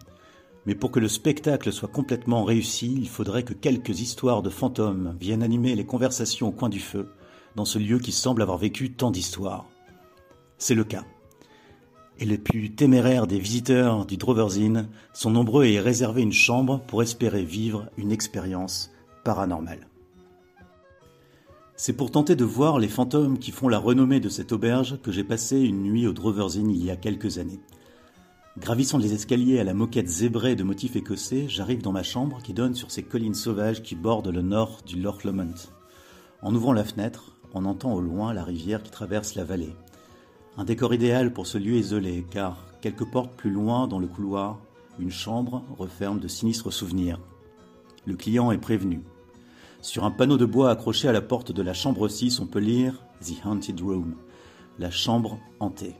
Mais 0.67 0.75
pour 0.75 0.91
que 0.91 1.01
le 1.01 1.09
spectacle 1.09 1.73
soit 1.73 1.89
complètement 1.89 2.45
réussi, 2.45 2.95
il 2.97 3.09
faudrait 3.09 3.43
que 3.43 3.55
quelques 3.55 4.01
histoires 4.01 4.43
de 4.43 4.51
fantômes 4.51 5.17
viennent 5.19 5.43
animer 5.43 5.75
les 5.75 5.87
conversations 5.87 6.49
au 6.49 6.53
coin 6.53 6.69
du 6.69 6.81
feu 6.81 7.09
dans 7.57 7.65
ce 7.65 7.79
lieu 7.79 7.99
qui 7.99 8.13
semble 8.13 8.43
avoir 8.43 8.59
vécu 8.59 8.93
tant 8.93 9.11
d'histoires. 9.11 9.67
C'est 10.59 10.75
le 10.75 10.85
cas. 10.85 11.05
Et 12.19 12.27
les 12.27 12.39
plus 12.39 12.75
téméraires 12.75 13.27
des 13.27 13.39
visiteurs 13.39 14.05
du 14.05 14.19
Drover's 14.19 14.59
Inn 14.59 14.89
sont 15.15 15.31
nombreux 15.31 15.65
à 15.65 15.69
y 15.69 15.81
réserver 15.81 16.23
une 16.23 16.33
chambre 16.33 16.81
pour 16.87 17.03
espérer 17.03 17.45
vivre 17.45 17.87
une 17.97 18.13
expérience 18.13 18.91
paranormale. 19.25 19.90
C'est 21.83 21.95
pour 21.95 22.11
tenter 22.11 22.37
de 22.37 22.45
voir 22.45 22.79
les 22.79 22.89
fantômes 22.89 23.39
qui 23.39 23.53
font 23.53 23.67
la 23.67 23.79
renommée 23.79 24.21
de 24.21 24.29
cette 24.29 24.53
auberge 24.53 25.01
que 25.01 25.11
j'ai 25.11 25.25
passé 25.25 25.59
une 25.59 25.83
nuit 25.83 26.07
au 26.07 26.13
Drover's 26.13 26.57
Inn 26.57 26.69
il 26.69 26.85
y 26.85 26.91
a 26.91 26.97
quelques 26.97 27.39
années. 27.39 27.59
Gravissant 28.59 28.99
les 28.99 29.15
escaliers 29.15 29.61
à 29.61 29.65
la 29.65 29.73
moquette 29.73 30.07
zébrée 30.07 30.57
de 30.57 30.63
motifs 30.63 30.97
écossais, 30.97 31.49
j'arrive 31.49 31.81
dans 31.81 31.91
ma 31.91 32.03
chambre 32.03 32.43
qui 32.43 32.53
donne 32.53 32.75
sur 32.75 32.91
ces 32.91 33.03
collines 33.03 33.33
sauvages 33.33 33.83
qui 33.83 33.95
bordent 33.95 34.29
le 34.29 34.43
nord 34.43 34.83
du 34.85 35.01
Loch 35.01 35.25
Lomond. 35.25 35.55
En 36.43 36.55
ouvrant 36.55 36.75
la 36.75 36.85
fenêtre, 36.85 37.39
on 37.55 37.65
entend 37.65 37.95
au 37.95 38.03
loin 38.03 38.35
la 38.35 38.45
rivière 38.45 38.83
qui 38.83 38.91
traverse 38.91 39.35
la 39.35 39.45
vallée. 39.45 39.75
Un 40.59 40.65
décor 40.65 40.93
idéal 40.93 41.33
pour 41.33 41.47
ce 41.47 41.57
lieu 41.57 41.77
isolé, 41.77 42.27
car 42.31 42.59
quelques 42.83 43.11
portes 43.11 43.35
plus 43.39 43.51
loin 43.51 43.89
dans 43.89 44.01
le 44.01 44.07
couloir, 44.07 44.59
une 44.99 45.11
chambre 45.11 45.65
referme 45.79 46.21
de 46.21 46.29
sinistres 46.29 46.75
souvenirs. 46.75 47.19
Le 48.05 48.17
client 48.17 48.53
est 48.53 48.59
prévenu. 48.59 49.01
Sur 49.83 50.05
un 50.05 50.11
panneau 50.11 50.37
de 50.37 50.45
bois 50.45 50.71
accroché 50.71 51.09
à 51.09 51.13
la 51.13 51.23
porte 51.23 51.53
de 51.53 51.63
la 51.63 51.73
chambre 51.73 52.07
6, 52.07 52.41
on 52.41 52.47
peut 52.47 52.59
lire 52.59 53.03
The 53.23 53.47
Haunted 53.47 53.81
Room, 53.81 54.15
la 54.79 54.91
chambre 54.91 55.39
hantée. 55.59 55.97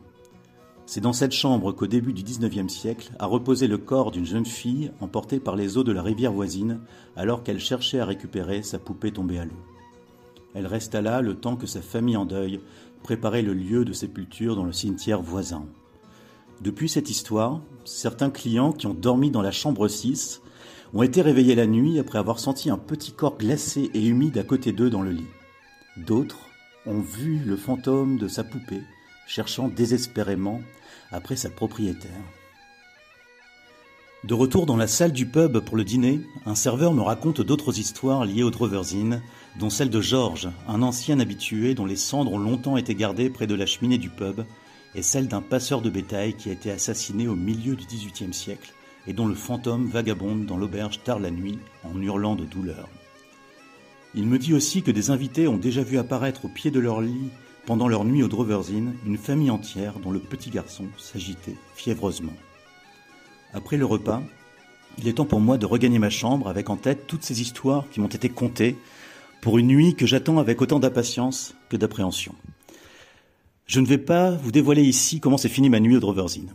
C'est 0.85 1.01
dans 1.01 1.15
cette 1.15 1.33
chambre 1.33 1.73
qu'au 1.73 1.87
début 1.87 2.13
du 2.13 2.23
XIXe 2.23 2.71
siècle 2.71 3.13
a 3.19 3.25
reposé 3.25 3.69
le 3.69 3.79
corps 3.79 4.11
d'une 4.11 4.27
jeune 4.27 4.45
fille 4.45 4.91
emportée 5.01 5.41
par 5.41 5.57
les 5.57 5.79
eaux 5.79 5.85
de 5.85 5.93
la 5.93 6.03
rivière 6.03 6.33
voisine 6.33 6.81
alors 7.17 7.43
qu'elle 7.43 7.59
cherchait 7.59 8.01
à 8.01 8.05
récupérer 8.05 8.63
sa 8.63 8.79
poupée 8.79 9.13
tombée 9.13 9.39
à 9.39 9.47
l'eau. 9.47 9.65
Elle 10.53 10.67
resta 10.67 11.01
là 11.01 11.23
le 11.23 11.37
temps 11.37 11.57
que 11.57 11.67
sa 11.67 11.81
famille 11.81 12.19
en 12.19 12.27
deuil 12.27 12.61
préparait 13.03 13.41
le 13.41 13.55
lieu 13.55 13.87
de 13.87 13.95
sépulture 13.95 14.57
dans 14.57 14.65
le 14.65 14.73
cimetière 14.73 15.23
voisin. 15.23 15.65
Depuis 16.61 16.91
cette 16.91 17.09
histoire, 17.09 17.63
certains 17.87 18.31
clients 18.31 18.73
qui 18.73 18.87
ont 18.87 18.95
dormi 18.95 19.31
dans 19.31 19.43
la 19.43 19.53
chambre 19.53 19.89
6 19.89 20.43
ont 20.95 21.03
été 21.03 21.23
réveillés 21.23 21.55
la 21.55 21.67
nuit 21.67 21.99
après 21.99 22.19
avoir 22.19 22.39
senti 22.39 22.71
un 22.71 22.79
petit 22.79 23.13
corps 23.13 23.39
glacé 23.39 23.91
et 23.95 24.05
humide 24.05 24.39
à 24.39 24.43
côté 24.43 24.73
d'eux 24.73 24.91
dans 24.91 25.03
le 25.03 25.13
lit. 25.13 25.29
D'autres 25.97 26.49
ont 26.87 27.01
vu 27.01 27.39
le 27.45 27.57
fantôme 27.57 28.17
de 28.17 28.29
sa 28.29 28.45
poupée 28.45 28.83
cherchant 29.31 29.69
désespérément 29.69 30.61
après 31.13 31.37
sa 31.37 31.51
propriétaire. 31.51 32.11
De 34.25 34.35
retour 34.35 34.67
dans 34.67 34.77
la 34.77 34.89
salle 34.89 35.13
du 35.13 35.25
pub 35.25 35.61
pour 35.61 35.77
le 35.77 35.85
dîner, 35.85 36.21
un 36.45 36.57
serveur 36.57 36.93
me 36.93 37.01
raconte 37.01 37.41
d'autres 37.41 37.79
histoires 37.79 38.25
liées 38.25 38.43
au 38.43 38.51
Drover's 38.51 38.93
Inn, 38.93 39.23
dont 39.59 39.71
celle 39.71 39.89
de 39.89 40.01
George, 40.01 40.51
un 40.69 40.83
ancien 40.83 41.21
habitué 41.21 41.75
dont 41.75 41.87
les 41.87 41.97
cendres 41.97 42.33
ont 42.33 42.39
longtemps 42.39 42.77
été 42.77 42.95
gardées 42.95 43.31
près 43.31 43.47
de 43.47 43.55
la 43.55 43.67
cheminée 43.67 43.99
du 43.99 44.11
pub, 44.11 44.43
et 44.95 45.03
celle 45.03 45.29
d'un 45.29 45.41
passeur 45.41 45.81
de 45.81 45.89
bétail 45.89 46.35
qui 46.35 46.51
a 46.51 46.53
été 46.53 46.71
assassiné 46.71 47.29
au 47.29 47.37
milieu 47.37 47.77
du 47.77 47.87
XVIIIe 47.87 48.35
siècle 48.35 48.75
et 49.07 49.13
dont 49.13 49.27
le 49.27 49.35
fantôme 49.35 49.87
vagabonde 49.89 50.47
dans 50.47 50.57
l'auberge 50.57 51.03
tard 51.03 51.19
la 51.19 51.31
nuit 51.31 51.59
en 51.85 52.01
hurlant 52.01 52.37
de 52.37 52.45
douleur. 52.45 52.89
Il 54.15 54.27
me 54.27 54.39
dit 54.39 54.55
aussi 54.55 54.83
que 54.83 54.91
des 54.91 55.11
invités 55.11 55.47
ont 55.47 55.57
déjà 55.57 55.83
vu 55.83 55.99
apparaître 55.99 56.47
au 56.47 56.49
pied 56.49 56.71
de 56.71 56.81
leur 56.81 57.01
lit 57.01 57.31
pendant 57.67 57.89
leur 57.89 58.05
nuit 58.05 58.23
au 58.23 58.29
Drover's 58.29 58.71
Inn 58.71 58.95
une 59.07 59.17
famille 59.17 59.51
entière 59.51 60.01
dont 60.01 60.11
le 60.11 60.19
petit 60.19 60.51
garçon 60.51 60.87
s'agitait 60.99 61.57
fiévreusement. 61.75 62.35
Après 63.55 63.77
le 63.77 63.87
repas, 63.87 64.23
il 64.99 65.09
est 65.09 65.15
temps 65.15 65.25
pour 65.25 65.41
moi 65.41 65.59
de 65.59 65.67
regagner 65.67 65.99
ma 65.99 66.11
chambre 66.11 66.49
avec 66.49 66.71
en 66.71 66.77
tête 66.77 67.07
toutes 67.07 67.23
ces 67.23 67.41
histoires 67.41 67.89
qui 67.91 68.01
m'ont 68.01 68.09
été 68.09 68.29
contées 68.29 68.77
pour 69.41 69.59
une 69.59 69.69
nuit 69.69 69.95
que 69.95 70.07
j'attends 70.07 70.39
avec 70.39 70.61
autant 70.61 70.81
d'impatience 70.81 71.55
que 71.69 71.77
d'appréhension. 71.77 72.35
Je 73.71 73.79
ne 73.79 73.87
vais 73.87 73.99
pas 73.99 74.33
vous 74.33 74.51
dévoiler 74.51 74.83
ici 74.83 75.21
comment 75.21 75.37
s'est 75.37 75.49
finie 75.49 75.71
ma 75.71 75.79
nuit 75.79 75.95
au 75.95 76.01
Drover's 76.01 76.37
Inn. 76.37 76.53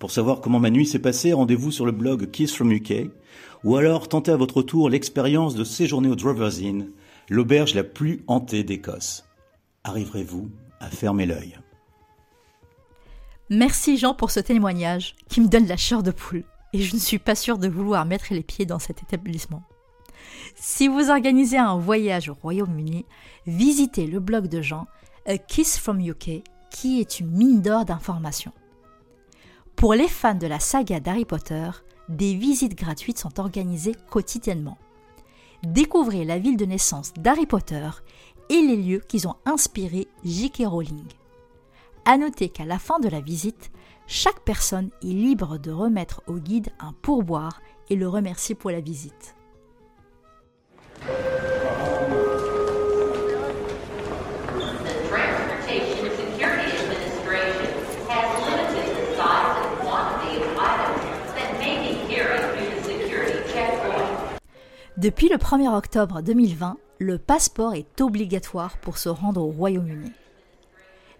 Pour 0.00 0.10
savoir 0.10 0.40
comment 0.40 0.58
ma 0.58 0.68
nuit 0.68 0.84
s'est 0.84 0.98
passée, 0.98 1.32
rendez-vous 1.32 1.70
sur 1.70 1.86
le 1.86 1.92
blog 1.92 2.28
Kiss 2.32 2.52
from 2.52 2.72
UK, 2.72 3.08
ou 3.62 3.76
alors 3.76 4.08
tentez 4.08 4.32
à 4.32 4.36
votre 4.36 4.62
tour 4.62 4.90
l'expérience 4.90 5.54
de 5.54 5.62
séjourner 5.62 6.08
au 6.08 6.16
Drover's 6.16 6.58
Inn, 6.58 6.90
l'auberge 7.28 7.76
la 7.76 7.84
plus 7.84 8.24
hantée 8.26 8.64
d'Écosse. 8.64 9.24
Arriverez-vous 9.84 10.50
à 10.80 10.88
fermer 10.88 11.24
l'œil 11.24 11.56
Merci 13.48 13.96
Jean 13.96 14.14
pour 14.14 14.32
ce 14.32 14.40
témoignage 14.40 15.14
qui 15.28 15.40
me 15.40 15.46
donne 15.46 15.68
la 15.68 15.76
chair 15.76 16.02
de 16.02 16.10
poule 16.10 16.42
et 16.72 16.82
je 16.82 16.96
ne 16.96 17.00
suis 17.00 17.20
pas 17.20 17.36
sûre 17.36 17.58
de 17.58 17.68
vouloir 17.68 18.04
mettre 18.06 18.34
les 18.34 18.42
pieds 18.42 18.66
dans 18.66 18.80
cet 18.80 19.04
établissement. 19.04 19.62
Si 20.56 20.88
vous 20.88 21.10
organisez 21.10 21.58
un 21.58 21.78
voyage 21.78 22.28
au 22.28 22.34
Royaume-Uni, 22.34 23.04
visitez 23.46 24.08
le 24.08 24.18
blog 24.18 24.48
de 24.48 24.62
Jean, 24.62 24.88
A 25.26 25.38
Kiss 25.38 25.78
from 25.78 26.00
UK, 26.00 26.42
qui 26.70 27.00
est 27.00 27.20
une 27.20 27.30
mine 27.30 27.62
d'or 27.62 27.84
d'informations. 27.84 28.52
Pour 29.76 29.94
les 29.94 30.08
fans 30.08 30.34
de 30.34 30.46
la 30.46 30.60
saga 30.60 31.00
d'Harry 31.00 31.24
Potter, 31.24 31.70
des 32.08 32.34
visites 32.34 32.76
gratuites 32.76 33.18
sont 33.18 33.40
organisées 33.40 33.96
quotidiennement. 34.10 34.78
Découvrez 35.62 36.24
la 36.24 36.38
ville 36.38 36.56
de 36.56 36.64
naissance 36.64 37.12
d'Harry 37.14 37.46
Potter 37.46 37.88
et 38.48 38.60
les 38.60 38.76
lieux 38.76 39.02
qui 39.06 39.26
ont 39.26 39.36
inspiré 39.44 40.06
J.K. 40.24 40.62
Rowling. 40.66 41.06
À 42.04 42.16
noter 42.16 42.48
qu'à 42.48 42.64
la 42.64 42.78
fin 42.78 43.00
de 43.00 43.08
la 43.08 43.20
visite, 43.20 43.72
chaque 44.06 44.40
personne 44.40 44.90
est 45.02 45.06
libre 45.06 45.58
de 45.58 45.72
remettre 45.72 46.22
au 46.28 46.34
guide 46.34 46.68
un 46.78 46.92
pourboire 46.92 47.60
et 47.90 47.96
le 47.96 48.08
remercier 48.08 48.54
pour 48.54 48.70
la 48.70 48.80
visite. 48.80 49.34
Depuis 64.96 65.28
le 65.28 65.36
1er 65.36 65.68
octobre 65.68 66.22
2020, 66.22 66.78
le 67.00 67.18
passeport 67.18 67.74
est 67.74 68.00
obligatoire 68.00 68.78
pour 68.78 68.96
se 68.96 69.10
rendre 69.10 69.42
au 69.42 69.50
Royaume-Uni. 69.50 70.10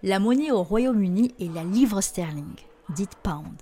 La 0.01 0.17
monnaie 0.17 0.49
au 0.49 0.63
Royaume-Uni 0.63 1.35
est 1.39 1.53
la 1.53 1.63
livre 1.63 2.01
sterling, 2.01 2.55
dite 2.89 3.13
pound. 3.21 3.61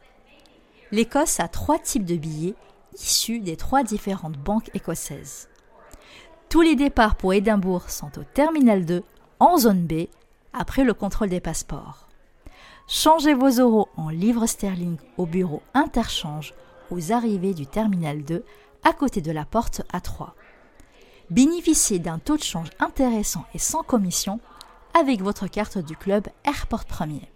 L'Écosse 0.93 1.41
a 1.41 1.49
trois 1.49 1.79
types 1.79 2.05
de 2.05 2.15
billets 2.15 2.55
issus 2.93 3.41
des 3.41 3.57
trois 3.57 3.83
différentes 3.83 4.37
banques 4.37 4.71
écossaises. 4.73 5.49
Tous 6.47 6.61
les 6.61 6.77
départs 6.77 7.15
pour 7.15 7.33
Édimbourg 7.33 7.89
sont 7.89 8.17
au 8.17 8.23
terminal 8.23 8.85
2, 8.85 9.03
en 9.41 9.57
zone 9.57 9.85
B, 9.85 10.07
après 10.53 10.85
le 10.85 10.93
contrôle 10.93 11.27
des 11.27 11.41
passeports. 11.41 12.07
Changez 12.87 13.33
vos 13.33 13.49
euros 13.49 13.89
en 13.97 14.07
livres 14.07 14.45
sterling 14.45 14.95
au 15.17 15.25
bureau 15.25 15.61
interchange 15.73 16.53
aux 16.89 17.11
arrivées 17.11 17.53
du 17.53 17.65
terminal 17.65 18.23
2 18.23 18.45
à 18.85 18.93
côté 18.93 19.19
de 19.19 19.33
la 19.33 19.43
porte 19.43 19.81
A3. 19.91 20.29
Bénéficiez 21.29 21.99
d'un 21.99 22.19
taux 22.19 22.37
de 22.37 22.43
change 22.43 22.69
intéressant 22.79 23.43
et 23.53 23.59
sans 23.59 23.83
commission 23.83 24.39
avec 24.97 25.21
votre 25.21 25.47
carte 25.47 25.77
du 25.77 25.97
club 25.97 26.27
Airport 26.45 26.85
Premier. 26.85 27.29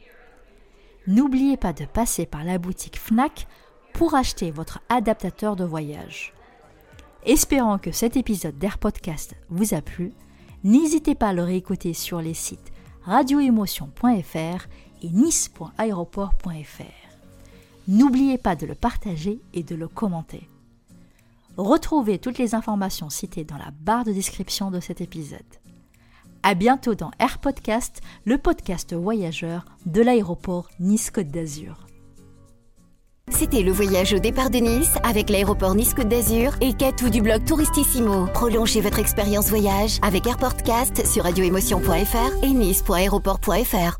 N'oubliez 1.07 1.57
pas 1.57 1.73
de 1.73 1.85
passer 1.85 2.25
par 2.25 2.43
la 2.43 2.57
boutique 2.59 2.97
FNAC 2.97 3.47
pour 3.93 4.13
acheter 4.13 4.51
votre 4.51 4.79
adaptateur 4.89 5.55
de 5.55 5.65
voyage. 5.65 6.33
Espérant 7.25 7.79
que 7.79 7.91
cet 7.91 8.15
épisode 8.15 8.57
d'Air 8.57 8.77
Podcast 8.77 9.35
vous 9.49 9.73
a 9.73 9.81
plu, 9.81 10.13
n'hésitez 10.63 11.15
pas 11.15 11.29
à 11.29 11.33
le 11.33 11.43
réécouter 11.43 11.93
sur 11.93 12.21
les 12.21 12.35
sites 12.35 12.71
radioémotion.fr 13.03 14.67
et 15.01 15.09
nice.aéroport.fr. 15.09 16.83
N'oubliez 17.87 18.37
pas 18.37 18.55
de 18.55 18.67
le 18.67 18.75
partager 18.75 19.39
et 19.53 19.63
de 19.63 19.73
le 19.73 19.87
commenter. 19.87 20.47
Retrouvez 21.59 22.19
toutes 22.19 22.37
les 22.37 22.55
informations 22.55 23.09
citées 23.09 23.43
dans 23.43 23.57
la 23.57 23.71
barre 23.81 24.05
de 24.05 24.13
description 24.13 24.71
de 24.71 24.79
cet 24.79 25.01
épisode. 25.01 25.39
À 26.41 26.53
bientôt 26.53 26.95
dans 26.95 27.11
Air 27.19 27.39
Podcast, 27.39 27.99
le 28.23 28.37
podcast 28.37 28.93
voyageur 28.93 29.65
de 29.85 30.01
l'aéroport 30.01 30.69
Nice-Côte 30.79 31.27
d'Azur. 31.27 31.85
C'était 33.27 33.61
le 33.61 33.73
voyage 33.73 34.13
au 34.13 34.19
départ 34.19 34.49
de 34.49 34.59
Nice 34.59 34.95
avec 35.03 35.29
l'aéroport 35.29 35.75
Nice-Côte 35.75 36.07
d'Azur 36.07 36.53
et 36.61 36.73
Katou 36.73 37.09
du 37.09 37.21
blog 37.21 37.43
Touristissimo. 37.43 38.27
Prolongez 38.27 38.79
votre 38.79 38.99
expérience 38.99 39.49
voyage 39.49 39.99
avec 40.01 40.27
Airportcast 40.27 41.05
sur 41.05 41.25
radioémotion.fr 41.25 42.41
et 42.41 42.51
nice.aéroport.fr. 42.51 43.99